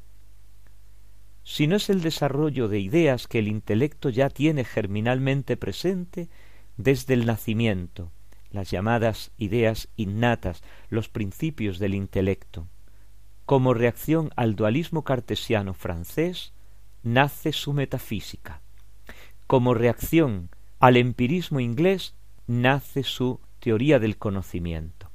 sino 1.43 1.75
es 1.75 1.89
el 1.89 1.99
desarrollo 1.99 2.69
de 2.69 2.79
ideas 2.79 3.27
que 3.27 3.39
el 3.39 3.49
intelecto 3.49 4.07
ya 4.07 4.29
tiene 4.29 4.63
germinalmente 4.63 5.57
presente 5.57 6.29
desde 6.77 7.13
el 7.13 7.25
nacimiento, 7.25 8.13
las 8.51 8.71
llamadas 8.71 9.31
ideas 9.37 9.89
innatas, 9.97 10.63
los 10.87 11.09
principios 11.09 11.79
del 11.79 11.93
intelecto. 11.93 12.69
Como 13.45 13.73
reacción 13.73 14.29
al 14.37 14.55
dualismo 14.55 15.03
cartesiano 15.03 15.73
francés, 15.73 16.53
nace 17.03 17.51
su 17.51 17.73
metafísica. 17.73 18.61
Como 19.45 19.73
reacción 19.73 20.51
al 20.79 20.95
empirismo 20.95 21.59
inglés, 21.59 22.13
nace 22.47 23.03
su 23.03 23.39
teoría 23.59 23.99
del 23.99 24.17
conocimiento. 24.17 25.11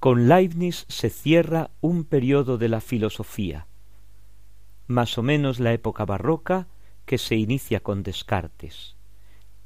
Con 0.00 0.28
Leibniz 0.28 0.86
se 0.88 1.10
cierra 1.10 1.70
un 1.80 2.04
periodo 2.04 2.58
de 2.58 2.68
la 2.68 2.80
filosofía, 2.80 3.68
más 4.86 5.16
o 5.16 5.22
menos 5.22 5.60
la 5.60 5.72
época 5.72 6.04
barroca 6.04 6.68
que 7.06 7.18
se 7.18 7.36
inicia 7.36 7.80
con 7.80 8.02
Descartes. 8.02 8.96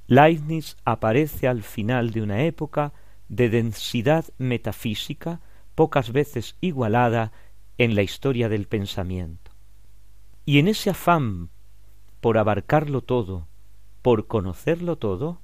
Leibniz 0.06 0.76
aparece 0.84 1.48
al 1.48 1.62
final 1.62 2.10
de 2.10 2.22
una 2.22 2.42
época 2.44 2.92
de 3.28 3.48
densidad 3.48 4.24
metafísica 4.38 5.40
pocas 5.74 6.12
veces 6.12 6.56
igualada 6.60 7.32
en 7.76 7.94
la 7.94 8.02
historia 8.02 8.48
del 8.48 8.66
pensamiento. 8.66 9.52
Y 10.44 10.58
en 10.58 10.68
ese 10.68 10.90
afán 10.90 11.50
por 12.20 12.38
abarcarlo 12.38 13.02
todo, 13.02 13.46
por 14.02 14.26
conocerlo 14.26 14.96
todo, 14.96 15.40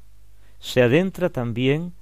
se 0.65 0.81
adentra 0.81 1.29
también 1.29 1.93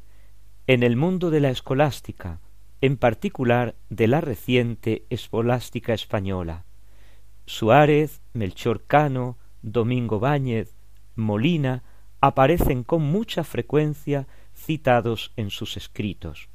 en 0.69 0.85
el 0.85 0.95
mundo 0.95 1.31
de 1.31 1.41
la 1.41 1.51
escolástica, 1.51 2.39
en 2.81 2.97
particular 2.97 3.75
de 3.91 4.07
la 4.07 4.21
reciente 4.21 5.05
escolástica 5.11 5.95
española. 5.95 6.65
Suárez, 7.45 8.21
Melchor 8.33 8.85
Cano, 8.87 9.37
Domingo 9.63 10.21
Báñez, 10.21 10.77
Molina 11.17 11.83
aparecen 12.21 12.85
con 12.85 13.03
mucha 13.03 13.43
frecuencia 13.43 14.29
citados 14.55 15.33
en 15.35 15.51
sus 15.51 15.77
escritos, 15.77 16.49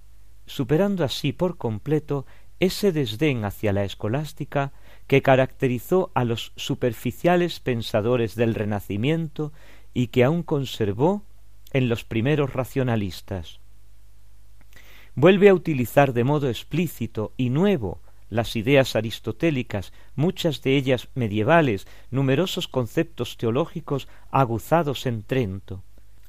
superando 0.46 1.04
así 1.04 1.34
por 1.34 1.58
completo 1.58 2.26
ese 2.62 2.94
desdén 2.94 3.44
hacia 3.44 3.74
la 3.74 3.84
escolástica 3.84 4.72
que 5.08 5.22
caracterizó 5.22 6.12
a 6.14 6.24
los 6.24 6.54
superficiales 6.56 7.60
pensadores 7.60 8.36
del 8.36 8.56
Renacimiento 8.56 9.52
y 9.94 10.08
que 10.08 10.24
aún 10.24 10.42
conservó 10.42 11.27
en 11.78 11.90
los 11.90 12.04
primeros 12.04 12.54
racionalistas. 12.54 13.60
Vuelve 15.14 15.50
a 15.50 15.54
utilizar 15.54 16.12
de 16.12 16.24
modo 16.24 16.50
explícito 16.50 17.34
y 17.38 17.52
nuevo 17.52 18.02
las 18.30 18.56
ideas 18.56 18.96
aristotélicas, 18.96 19.94
muchas 20.16 20.64
de 20.64 20.76
ellas 20.76 21.08
medievales, 21.14 21.88
numerosos 22.10 22.68
conceptos 22.68 23.38
teológicos 23.38 24.08
aguzados 24.32 25.06
en 25.06 25.22
Trento. 25.22 25.84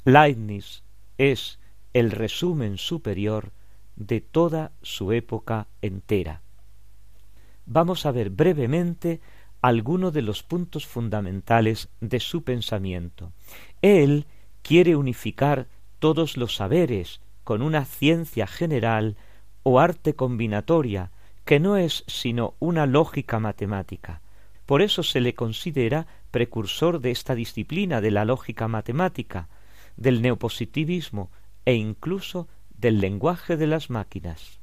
Leibniz 0.05 0.83
es 1.17 1.59
el 1.95 2.11
resumen 2.11 2.77
superior 2.77 3.51
de 3.97 4.21
toda 4.21 4.73
su 4.83 5.13
época 5.13 5.67
entera. 5.81 6.43
Vamos 7.65 8.05
a 8.05 8.13
ver 8.13 8.29
brevemente 8.29 9.23
algunos 9.63 10.13
de 10.13 10.23
los 10.23 10.43
puntos 10.43 10.87
fundamentales 10.87 11.89
de 12.01 12.21
su 12.21 12.45
pensamiento. 12.45 13.33
Él 13.81 14.27
quiere 14.63 14.97
unificar 14.97 15.69
todos 15.99 16.37
los 16.37 16.57
saberes 16.57 17.21
con 17.45 17.63
una 17.63 17.85
ciencia 17.85 18.47
general 18.47 19.17
o 19.63 19.81
arte 19.81 20.15
combinatoria, 20.15 21.11
que 21.45 21.61
no 21.61 21.77
es 21.77 22.05
sino 22.07 22.55
una 22.59 22.87
lógica 22.87 23.41
matemática. 23.41 24.21
Por 24.67 24.83
eso 24.83 25.03
se 25.03 25.21
le 25.21 25.35
considera 25.35 26.07
precursor 26.31 27.01
de 27.01 27.11
esta 27.11 27.35
disciplina 27.35 28.01
de 28.01 28.11
la 28.11 28.25
lógica 28.25 28.69
matemática, 28.69 29.49
del 29.97 30.21
neopositivismo 30.21 31.31
e 31.65 31.75
incluso 31.75 32.49
del 32.77 33.01
lenguaje 33.01 33.57
de 33.57 33.67
las 33.67 33.91
máquinas. 33.91 34.61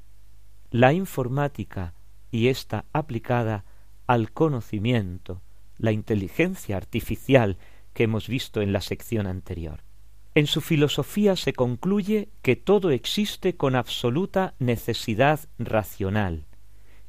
La 0.69 0.93
informática 0.93 1.93
y 2.31 2.47
esta 2.49 2.85
aplicada 2.93 3.65
al 4.07 4.31
conocimiento, 4.31 5.41
la 5.77 5.91
inteligencia 5.91 6.77
artificial 6.77 7.57
que 7.93 8.03
hemos 8.03 8.27
visto 8.27 8.61
en 8.61 8.73
la 8.73 8.81
sección 8.81 9.25
anterior. 9.25 9.84
En 10.37 10.47
su 10.47 10.59
filosofía 10.59 11.37
se 11.37 11.53
concluye 11.53 12.27
que 12.41 12.57
todo 12.57 12.91
existe 12.91 13.55
con 13.55 13.73
absoluta 13.73 14.53
necesidad 14.59 15.39
racional, 15.57 16.43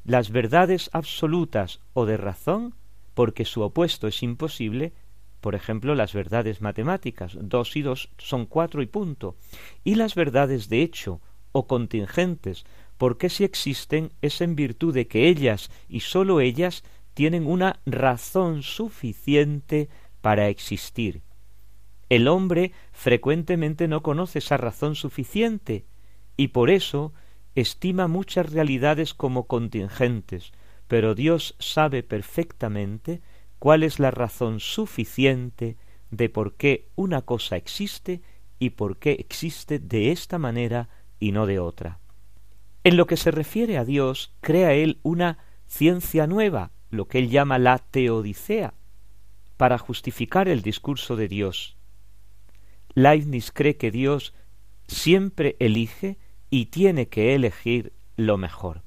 las 0.05 0.31
verdades 0.31 0.89
absolutas 0.93 1.81
o 1.91 2.05
de 2.05 2.15
razón, 2.15 2.73
porque 3.13 3.43
su 3.43 3.63
opuesto 3.63 4.07
es 4.07 4.23
imposible, 4.23 4.93
por 5.41 5.55
ejemplo, 5.55 5.93
las 5.93 6.13
verdades 6.13 6.61
matemáticas, 6.61 7.37
dos 7.41 7.75
y 7.75 7.81
dos 7.81 8.09
son 8.17 8.45
cuatro 8.45 8.81
y 8.81 8.85
punto, 8.85 9.35
y 9.83 9.95
las 9.95 10.15
verdades 10.15 10.69
de 10.69 10.81
hecho 10.81 11.19
o 11.51 11.67
contingentes, 11.67 12.65
porque 12.97 13.29
si 13.29 13.43
existen 13.43 14.13
es 14.21 14.39
en 14.39 14.55
virtud 14.55 14.93
de 14.93 15.07
que 15.09 15.27
ellas 15.27 15.69
y 15.89 15.99
sólo 15.99 16.39
ellas 16.39 16.85
tienen 17.13 17.45
una 17.45 17.81
razón 17.85 18.63
suficiente 18.63 19.89
para 20.21 20.47
existir. 20.47 21.26
El 22.09 22.27
hombre 22.27 22.71
frecuentemente 22.93 23.87
no 23.87 24.01
conoce 24.01 24.39
esa 24.39 24.57
razón 24.57 24.95
suficiente, 24.95 25.85
y 26.37 26.49
por 26.49 26.69
eso 26.69 27.13
estima 27.55 28.07
muchas 28.07 28.51
realidades 28.51 29.13
como 29.13 29.47
contingentes, 29.47 30.51
pero 30.87 31.15
Dios 31.15 31.55
sabe 31.59 32.03
perfectamente 32.03 33.21
cuál 33.59 33.83
es 33.83 33.99
la 33.99 34.11
razón 34.11 34.59
suficiente 34.59 35.77
de 36.11 36.29
por 36.29 36.55
qué 36.55 36.87
una 36.95 37.23
cosa 37.23 37.57
existe 37.57 38.21
y 38.59 38.71
por 38.71 38.97
qué 38.97 39.13
existe 39.13 39.79
de 39.79 40.11
esta 40.11 40.37
manera 40.37 40.89
y 41.19 41.31
no 41.31 41.45
de 41.45 41.59
otra. 41.59 41.99
En 42.83 42.95
lo 42.95 43.07
que 43.07 43.17
se 43.17 43.31
refiere 43.31 43.77
a 43.77 43.85
Dios, 43.85 44.33
crea 44.39 44.73
él 44.73 44.99
una 45.03 45.39
ciencia 45.65 46.27
nueva, 46.27 46.71
lo 46.89 47.07
que 47.07 47.19
él 47.19 47.29
llama 47.29 47.59
la 47.59 47.79
teodicea, 47.79 48.73
para 49.57 49.77
justificar 49.77 50.47
el 50.47 50.61
discurso 50.61 51.15
de 51.15 51.27
Dios. 51.27 51.76
Leibniz 52.97 53.51
cree 53.51 53.77
que 53.77 53.91
Dios 53.91 54.33
siempre 54.87 55.55
elige 55.59 56.17
y 56.49 56.65
tiene 56.65 57.09
que 57.09 57.35
elegir 57.35 57.93
lo 58.15 58.39
mejor. 58.39 58.81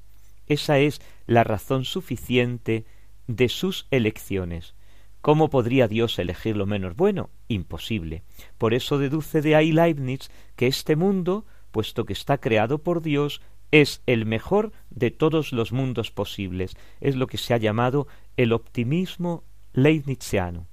Esa 0.47 0.79
es 0.79 1.01
la 1.27 1.45
razón 1.45 1.85
suficiente 1.85 2.83
de 3.27 3.47
sus 3.47 3.87
elecciones. 3.89 4.75
¿Cómo 5.21 5.49
podría 5.49 5.87
Dios 5.87 6.19
elegir 6.19 6.57
lo 6.57 6.65
menos 6.65 6.97
bueno? 6.97 7.29
Imposible. 7.47 8.23
Por 8.57 8.73
eso 8.73 8.97
deduce 8.97 9.41
de 9.41 9.55
ahí 9.55 9.71
Leibniz 9.71 10.29
que 10.57 10.67
este 10.67 10.97
mundo, 10.97 11.45
puesto 11.71 12.03
que 12.03 12.11
está 12.11 12.37
creado 12.37 12.79
por 12.79 13.01
Dios, 13.01 13.41
es 13.71 14.01
el 14.07 14.25
mejor 14.25 14.73
de 14.89 15.11
todos 15.11 15.53
los 15.53 15.71
mundos 15.71 16.11
posibles. 16.11 16.75
Es 16.99 17.15
lo 17.15 17.27
que 17.27 17.37
se 17.37 17.53
ha 17.53 17.57
llamado 17.57 18.07
el 18.35 18.51
optimismo 18.51 19.45
leibniziano. 19.71 20.67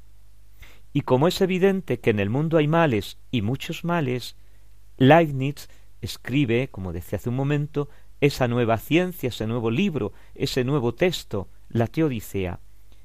Y 0.93 1.03
como 1.03 1.29
es 1.29 1.41
evidente 1.41 2.01
que 2.01 2.11
en 2.11 2.19
el 2.19 2.31
mundo 2.31 2.57
hay 2.57 2.67
males 2.67 3.19
y 3.31 3.43
muchos 3.43 3.85
males, 3.85 4.37
Leibniz 4.97 5.69
escribe, 6.01 6.69
como 6.69 6.93
decía 6.93 7.19
hace 7.19 7.29
un 7.29 7.37
momento, 7.37 7.89
esa 8.21 8.49
nueva 8.49 8.79
ciencia, 8.79 9.29
ese 9.29 9.47
nuevo 9.47 9.71
libro, 9.71 10.13
ese 10.35 10.65
nuevo 10.65 10.95
texto, 10.95 11.49
la 11.69 11.87
Teodicea, 11.87 12.61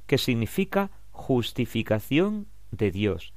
que 0.08 0.18
significa 0.18 0.92
justificación 1.12 2.48
de 2.72 2.92
Dios. 2.92 3.34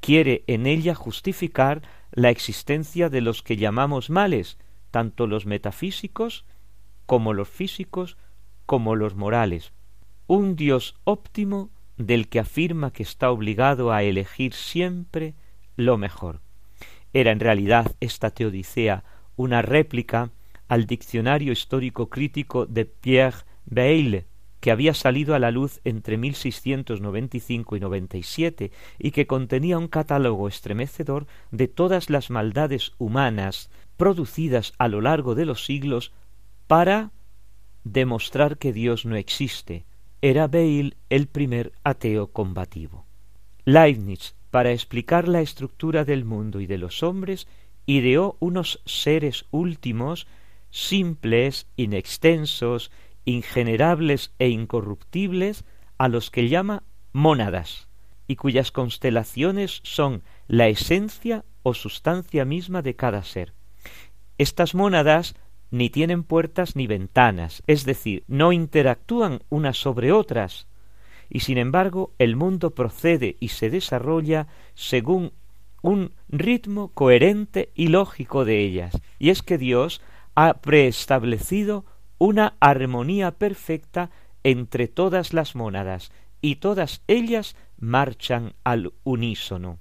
Quiere 0.00 0.42
en 0.48 0.66
ella 0.66 0.94
justificar 0.94 1.82
la 2.10 2.30
existencia 2.30 3.08
de 3.08 3.20
los 3.20 3.42
que 3.42 3.56
llamamos 3.56 4.10
males, 4.10 4.58
tanto 4.90 5.26
los 5.26 5.46
metafísicos 5.46 6.44
como 7.06 7.32
los 7.32 7.48
físicos 7.48 8.16
como 8.66 8.96
los 8.96 9.14
morales. 9.14 9.72
Un 10.26 10.56
Dios 10.56 10.96
óptimo 11.04 11.70
del 11.96 12.28
que 12.28 12.40
afirma 12.40 12.92
que 12.92 13.02
está 13.02 13.30
obligado 13.30 13.92
a 13.92 14.02
elegir 14.02 14.54
siempre 14.54 15.34
lo 15.76 15.98
mejor. 15.98 16.40
Era 17.12 17.30
en 17.30 17.40
realidad 17.40 17.94
esta 18.00 18.30
teodicea 18.30 19.04
una 19.36 19.62
réplica 19.62 20.30
al 20.68 20.86
diccionario 20.86 21.52
histórico 21.52 22.08
crítico 22.08 22.66
de 22.66 22.86
Pierre 22.86 23.44
Bayle, 23.66 24.26
que 24.60 24.70
había 24.70 24.94
salido 24.94 25.34
a 25.34 25.38
la 25.38 25.50
luz 25.50 25.80
entre 25.84 26.16
1695 26.16 27.76
y 27.76 27.80
97 27.80 28.70
y 28.98 29.10
que 29.10 29.26
contenía 29.26 29.76
un 29.76 29.88
catálogo 29.88 30.46
estremecedor 30.46 31.26
de 31.50 31.66
todas 31.68 32.10
las 32.10 32.30
maldades 32.30 32.92
humanas 32.98 33.70
producidas 33.96 34.72
a 34.78 34.88
lo 34.88 35.00
largo 35.00 35.34
de 35.34 35.46
los 35.46 35.64
siglos 35.64 36.12
para 36.68 37.10
demostrar 37.84 38.56
que 38.56 38.72
Dios 38.72 39.04
no 39.04 39.16
existe. 39.16 39.84
Era 40.24 40.46
Beil 40.46 40.96
el 41.10 41.26
primer 41.26 41.72
ateo 41.82 42.28
combativo. 42.28 43.06
Leibniz, 43.64 44.36
para 44.52 44.70
explicar 44.70 45.26
la 45.26 45.40
estructura 45.40 46.04
del 46.04 46.24
mundo 46.24 46.60
y 46.60 46.66
de 46.66 46.78
los 46.78 47.02
hombres, 47.02 47.48
ideó 47.86 48.36
unos 48.38 48.80
seres 48.86 49.46
últimos, 49.50 50.28
simples, 50.70 51.66
inextensos, 51.74 52.92
ingenerables 53.24 54.32
e 54.38 54.48
incorruptibles 54.48 55.64
a 55.98 56.06
los 56.06 56.30
que 56.30 56.48
llama 56.48 56.84
mónadas, 57.12 57.88
y 58.28 58.36
cuyas 58.36 58.70
constelaciones 58.70 59.80
son 59.82 60.22
la 60.46 60.68
esencia 60.68 61.44
o 61.64 61.74
sustancia 61.74 62.44
misma 62.44 62.82
de 62.82 62.94
cada 62.94 63.24
ser. 63.24 63.54
Estas 64.38 64.76
mónadas 64.76 65.34
ni 65.72 65.88
tienen 65.88 66.22
puertas 66.22 66.76
ni 66.76 66.86
ventanas, 66.86 67.62
es 67.66 67.84
decir, 67.84 68.22
no 68.28 68.52
interactúan 68.52 69.40
unas 69.48 69.78
sobre 69.78 70.12
otras, 70.12 70.68
y 71.30 71.40
sin 71.40 71.56
embargo 71.56 72.12
el 72.18 72.36
mundo 72.36 72.72
procede 72.72 73.36
y 73.40 73.48
se 73.48 73.70
desarrolla 73.70 74.46
según 74.74 75.32
un 75.80 76.12
ritmo 76.28 76.92
coherente 76.92 77.70
y 77.74 77.88
lógico 77.88 78.44
de 78.44 78.60
ellas, 78.60 79.00
y 79.18 79.30
es 79.30 79.42
que 79.42 79.56
Dios 79.56 80.02
ha 80.34 80.60
preestablecido 80.60 81.86
una 82.18 82.54
armonía 82.60 83.32
perfecta 83.32 84.10
entre 84.44 84.88
todas 84.88 85.32
las 85.32 85.56
mónadas, 85.56 86.12
y 86.42 86.56
todas 86.56 87.02
ellas 87.06 87.56
marchan 87.78 88.52
al 88.62 88.92
unísono. 89.04 89.78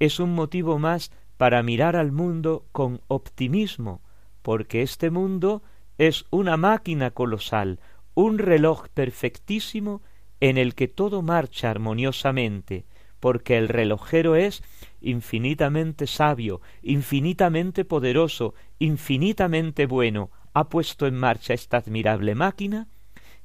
Es 0.00 0.18
un 0.18 0.34
motivo 0.34 0.80
más 0.80 1.12
para 1.36 1.62
mirar 1.62 1.94
al 1.94 2.10
mundo 2.10 2.66
con 2.72 3.00
optimismo, 3.06 4.00
porque 4.42 4.82
este 4.82 5.10
mundo 5.10 5.62
es 5.98 6.26
una 6.30 6.56
máquina 6.56 7.10
colosal, 7.10 7.80
un 8.14 8.38
reloj 8.38 8.88
perfectísimo 8.88 10.02
en 10.40 10.58
el 10.58 10.74
que 10.74 10.88
todo 10.88 11.22
marcha 11.22 11.70
armoniosamente, 11.70 12.84
porque 13.20 13.56
el 13.56 13.68
relojero 13.68 14.34
es 14.34 14.62
infinitamente 15.00 16.06
sabio, 16.06 16.60
infinitamente 16.82 17.84
poderoso, 17.84 18.54
infinitamente 18.78 19.86
bueno, 19.86 20.30
ha 20.54 20.68
puesto 20.68 21.06
en 21.06 21.14
marcha 21.14 21.54
esta 21.54 21.76
admirable 21.76 22.34
máquina 22.34 22.88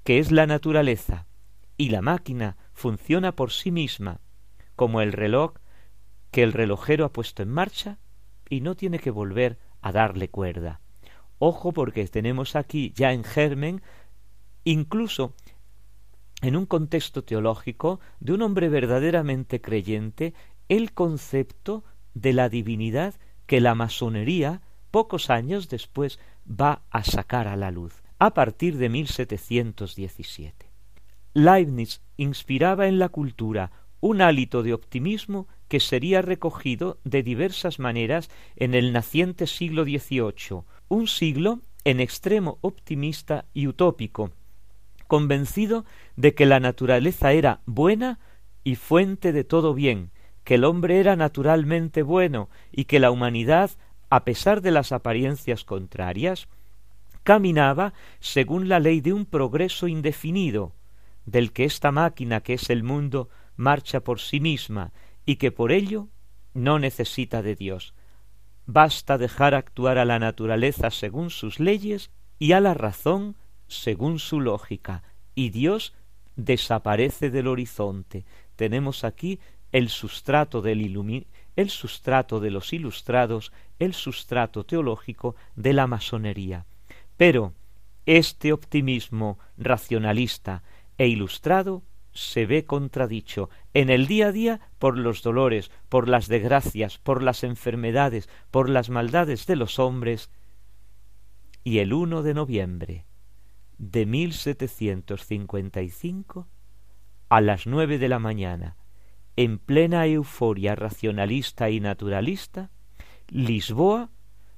que 0.04 0.20
es 0.20 0.32
la 0.32 0.48
naturaleza, 0.48 1.28
y 1.78 1.90
la 1.90 2.02
máquina 2.02 2.58
funciona 2.74 3.36
por 3.36 3.52
sí 3.52 3.72
misma, 3.72 4.22
como 4.76 5.02
el 5.02 5.12
reloj 5.12 5.54
que 6.32 6.44
el 6.44 6.54
relojero 6.54 7.06
ha 7.06 7.14
puesto 7.14 7.44
en 7.44 7.50
marcha 7.50 8.00
y 8.50 8.62
no 8.62 8.76
tiene 8.76 9.00
que 9.00 9.12
volver 9.12 9.60
a 9.82 9.92
darle 9.92 10.30
cuerda. 10.30 10.82
Ojo 11.40 11.72
porque 11.72 12.08
tenemos 12.08 12.56
aquí 12.56 12.94
ya 12.96 13.14
en 13.14 13.24
germen, 13.24 13.82
incluso 14.64 15.34
en 16.42 16.56
un 16.56 16.66
contexto 16.66 17.24
teológico 17.24 18.00
de 18.20 18.34
un 18.34 18.42
hombre 18.42 18.70
verdaderamente 18.70 19.62
creyente, 19.62 20.34
el 20.70 20.94
concepto 20.94 21.84
de 22.14 22.34
la 22.34 22.50
divinidad 22.50 23.16
que 23.46 23.62
la 23.62 23.76
masonería 23.76 24.62
pocos 24.92 25.30
años 25.30 25.70
después 25.70 26.20
va 26.50 26.84
a 26.90 27.04
sacar 27.04 27.48
a 27.48 27.56
la 27.56 27.72
luz, 27.72 28.04
a 28.20 28.34
partir 28.34 28.78
de 28.78 28.90
1717. 28.90 30.72
Leibniz 31.34 32.02
inspiraba 32.18 32.88
en 32.88 33.00
la 33.00 33.10
cultura 33.10 33.72
un 34.00 34.22
hálito 34.22 34.64
de 34.64 34.74
optimismo 34.74 35.48
que 35.68 35.80
sería 35.80 36.22
recogido 36.22 37.00
de 37.04 37.24
diversas 37.24 37.80
maneras 37.80 38.30
en 38.56 38.74
el 38.74 38.94
naciente 38.94 39.48
siglo 39.48 39.84
XVIII, 39.84 40.64
un 40.90 41.08
siglo 41.08 41.60
en 41.84 42.00
extremo 42.00 42.58
optimista 42.62 43.46
y 43.54 43.68
utópico, 43.68 44.32
convencido 45.08 45.86
de 46.16 46.34
que 46.34 46.46
la 46.46 46.60
naturaleza 46.60 47.32
era 47.32 47.62
buena 47.66 48.20
y 48.64 48.76
fuente 48.76 49.32
de 49.32 49.44
todo 49.44 49.74
bien, 49.74 50.12
que 50.44 50.56
el 50.56 50.64
hombre 50.64 51.00
era 51.00 51.16
naturalmente 51.16 52.04
bueno 52.04 52.50
y 52.72 52.86
que 52.86 53.00
la 53.00 53.12
humanidad 53.12 53.72
a 54.10 54.24
pesar 54.24 54.62
de 54.62 54.72
las 54.72 54.92
apariencias 54.92 55.64
contrarias, 55.64 56.48
caminaba 57.24 57.94
según 58.20 58.70
la 58.70 58.80
ley 58.80 59.02
de 59.02 59.14
un 59.14 59.26
progreso 59.26 59.88
indefinido, 59.88 60.74
del 61.26 61.52
que 61.52 61.66
esta 61.66 61.92
máquina 61.92 62.42
que 62.42 62.54
es 62.54 62.70
el 62.70 62.84
mundo 62.84 63.30
marcha 63.58 64.00
por 64.00 64.22
sí 64.22 64.40
misma 64.40 64.94
y 65.26 65.36
que 65.36 65.52
por 65.52 65.72
ello 65.72 66.08
no 66.54 66.80
necesita 66.80 67.42
de 67.42 67.56
Dios. 67.56 67.94
Basta 68.68 69.18
dejar 69.18 69.56
actuar 69.56 69.98
a 69.98 70.04
la 70.04 70.20
naturaleza 70.20 70.92
según 70.92 71.30
sus 71.30 71.62
leyes 71.62 72.12
y 72.38 72.52
a 72.52 72.60
la 72.60 72.74
razón 72.74 73.38
según 73.68 74.20
su 74.20 74.42
lógica, 74.42 75.04
y 75.36 75.50
Dios 75.50 75.94
desaparece 76.36 77.30
del 77.30 77.48
horizonte. 77.48 78.26
Tenemos 78.58 79.06
aquí 79.06 79.40
el 79.72 79.90
sustrato 79.90 80.62
del 80.62 81.26
el 81.56 81.70
sustrato 81.70 82.40
de 82.40 82.52
los 82.52 82.74
ilustrados, 82.74 83.52
el 83.80 83.94
sustrato 83.94 84.66
teológico 84.66 85.36
de 85.56 85.74
la 85.74 85.88
masonería. 85.88 86.66
Pero 87.16 87.54
este 88.06 88.52
optimismo 88.54 89.40
racionalista 89.58 90.62
e 90.98 91.08
ilustrado 91.08 91.84
se 92.18 92.46
ve 92.46 92.66
contradicho 92.66 93.50
en 93.74 93.90
el 93.90 94.08
día 94.08 94.28
a 94.28 94.32
día 94.32 94.62
por 94.80 94.98
los 94.98 95.22
dolores, 95.22 95.72
por 95.88 96.08
las 96.08 96.28
desgracias, 96.28 96.98
por 96.98 97.22
las 97.22 97.44
enfermedades, 97.44 98.28
por 98.50 98.70
las 98.70 98.90
maldades 98.90 99.46
de 99.46 99.56
los 99.56 99.78
hombres, 99.78 100.32
y 101.64 101.78
el 101.80 101.94
1 101.94 102.24
de 102.24 102.34
noviembre 102.34 103.06
de 103.78 104.08
1755, 104.08 106.48
a 107.30 107.42
las 107.42 107.68
nueve 107.68 108.00
de 108.00 108.10
la 108.10 108.20
mañana, 108.20 108.76
en 109.36 109.60
plena 109.60 110.08
euforia 110.08 110.76
racionalista 110.76 111.70
y 111.70 111.80
naturalista, 111.80 112.72
Lisboa, 113.28 114.10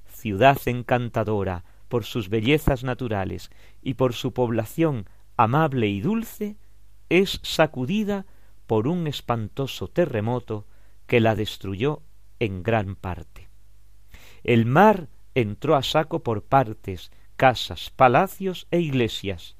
ciudad 0.06 0.56
encantadora 0.64 1.64
por 1.88 2.04
sus 2.04 2.30
bellezas 2.30 2.84
naturales 2.84 3.50
y 3.82 3.94
por 3.94 4.14
su 4.14 4.32
población 4.32 5.06
amable 5.36 5.88
y 5.88 6.00
dulce, 6.00 6.56
es 7.10 7.40
sacudida 7.42 8.24
por 8.66 8.88
un 8.88 9.06
espantoso 9.06 9.88
terremoto 9.88 10.66
que 11.06 11.20
la 11.20 11.34
destruyó 11.34 12.02
en 12.38 12.62
gran 12.62 12.96
parte. 12.96 13.50
El 14.44 14.64
mar 14.64 15.08
entró 15.34 15.76
a 15.76 15.82
saco 15.82 16.22
por 16.22 16.44
partes, 16.44 17.10
casas, 17.36 17.90
palacios 17.90 18.66
e 18.70 18.80
iglesias, 18.80 19.56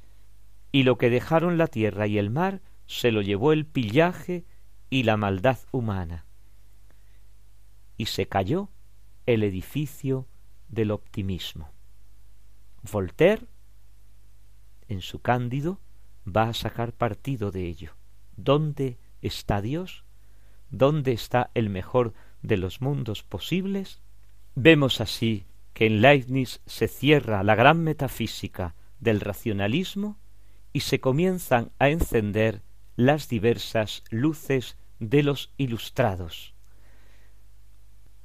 y 0.72 0.84
lo 0.84 0.96
que 0.96 1.10
dejaron 1.10 1.58
la 1.58 1.66
tierra 1.66 2.06
y 2.06 2.18
el 2.18 2.30
mar 2.30 2.62
se 2.86 3.10
lo 3.10 3.20
llevó 3.20 3.52
el 3.52 3.66
pillaje 3.66 4.44
y 4.88 5.02
la 5.02 5.16
maldad 5.16 5.58
humana. 5.72 6.26
Y 7.96 8.06
se 8.06 8.26
cayó 8.26 8.70
el 9.26 9.42
edificio 9.42 10.28
del 10.68 10.92
optimismo. 10.92 11.70
Voltaire, 12.90 13.46
en 14.88 15.02
su 15.02 15.20
Cándido, 15.20 15.80
va 16.26 16.44
a 16.44 16.54
sacar 16.54 16.92
partido 16.92 17.50
de 17.50 17.66
ello. 17.66 17.96
¿Dónde 18.36 18.98
está 19.22 19.60
Dios? 19.60 20.04
¿Dónde 20.70 21.12
está 21.12 21.50
el 21.54 21.70
mejor 21.70 22.14
de 22.42 22.56
los 22.56 22.80
mundos 22.80 23.22
posibles? 23.22 24.00
Vemos 24.54 25.00
así 25.00 25.46
que 25.72 25.86
en 25.86 26.00
Leibniz 26.00 26.60
se 26.66 26.88
cierra 26.88 27.42
la 27.42 27.54
gran 27.54 27.82
metafísica 27.82 28.74
del 28.98 29.20
racionalismo 29.20 30.18
y 30.72 30.80
se 30.80 31.00
comienzan 31.00 31.72
a 31.78 31.88
encender 31.88 32.62
las 32.96 33.28
diversas 33.28 34.04
luces 34.10 34.76
de 34.98 35.22
los 35.22 35.52
ilustrados. 35.56 36.54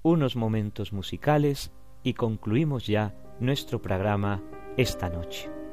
Unos 0.02 0.36
momentos 0.36 0.94
musicales 0.94 1.72
y 2.04 2.14
concluimos 2.14 2.86
ya 2.86 3.16
nuestro 3.40 3.82
programa 3.82 4.44
esta 4.78 5.10
noche. 5.10 5.65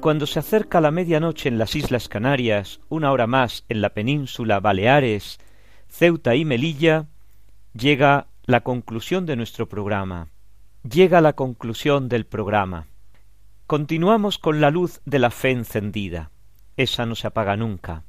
Cuando 0.00 0.26
se 0.26 0.38
acerca 0.38 0.80
la 0.80 0.90
medianoche 0.90 1.48
en 1.48 1.58
las 1.58 1.76
Islas 1.76 2.08
Canarias, 2.08 2.80
una 2.88 3.12
hora 3.12 3.26
más 3.26 3.64
en 3.68 3.82
la 3.82 3.90
península 3.90 4.58
Baleares, 4.58 5.38
Ceuta 5.88 6.34
y 6.34 6.44
Melilla, 6.44 7.08
llega 7.74 8.28
la 8.46 8.62
conclusión 8.62 9.26
de 9.26 9.36
nuestro 9.36 9.68
programa. 9.68 10.28
Llega 10.90 11.20
la 11.20 11.34
conclusión 11.34 12.08
del 12.08 12.24
programa. 12.24 12.86
Continuamos 13.66 14.38
con 14.38 14.60
la 14.60 14.70
luz 14.70 15.02
de 15.04 15.18
la 15.18 15.30
fe 15.30 15.50
encendida. 15.50 16.30
Esa 16.76 17.04
no 17.04 17.14
se 17.14 17.26
apaga 17.26 17.56
nunca. 17.56 18.04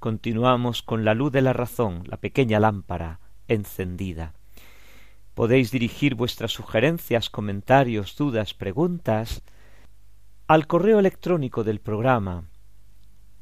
Continuamos 0.00 0.82
con 0.82 1.04
la 1.04 1.14
luz 1.14 1.30
de 1.30 1.42
la 1.42 1.52
razón, 1.52 2.02
la 2.06 2.16
pequeña 2.16 2.58
lámpara 2.58 3.20
encendida. 3.46 4.34
Podéis 5.34 5.70
dirigir 5.70 6.16
vuestras 6.16 6.50
sugerencias, 6.50 7.30
comentarios, 7.30 8.16
dudas, 8.16 8.54
preguntas 8.54 9.44
al 10.48 10.66
correo 10.66 10.98
electrónico 10.98 11.62
del 11.62 11.78
programa 11.78 12.44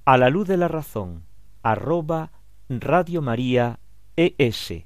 a 0.05 0.17
la 0.19 0.29
luz 0.29 0.49
de 0.49 0.57
la 0.57 0.67
razón 0.67 1.25
arroba 1.63 2.33
Radio 2.69 3.23
María 3.23 3.79
ES. 4.17 4.85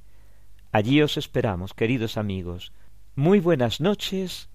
Allí 0.70 1.00
os 1.00 1.16
esperamos, 1.16 1.72
queridos 1.72 2.18
amigos. 2.18 2.74
Muy 3.16 3.40
buenas 3.40 3.80
noches. 3.80 4.50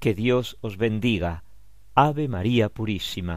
Que 0.00 0.14
Dios 0.14 0.58
os 0.60 0.76
bendiga. 0.76 1.44
Ave 1.94 2.28
María 2.28 2.68
Purísima. 2.68 3.36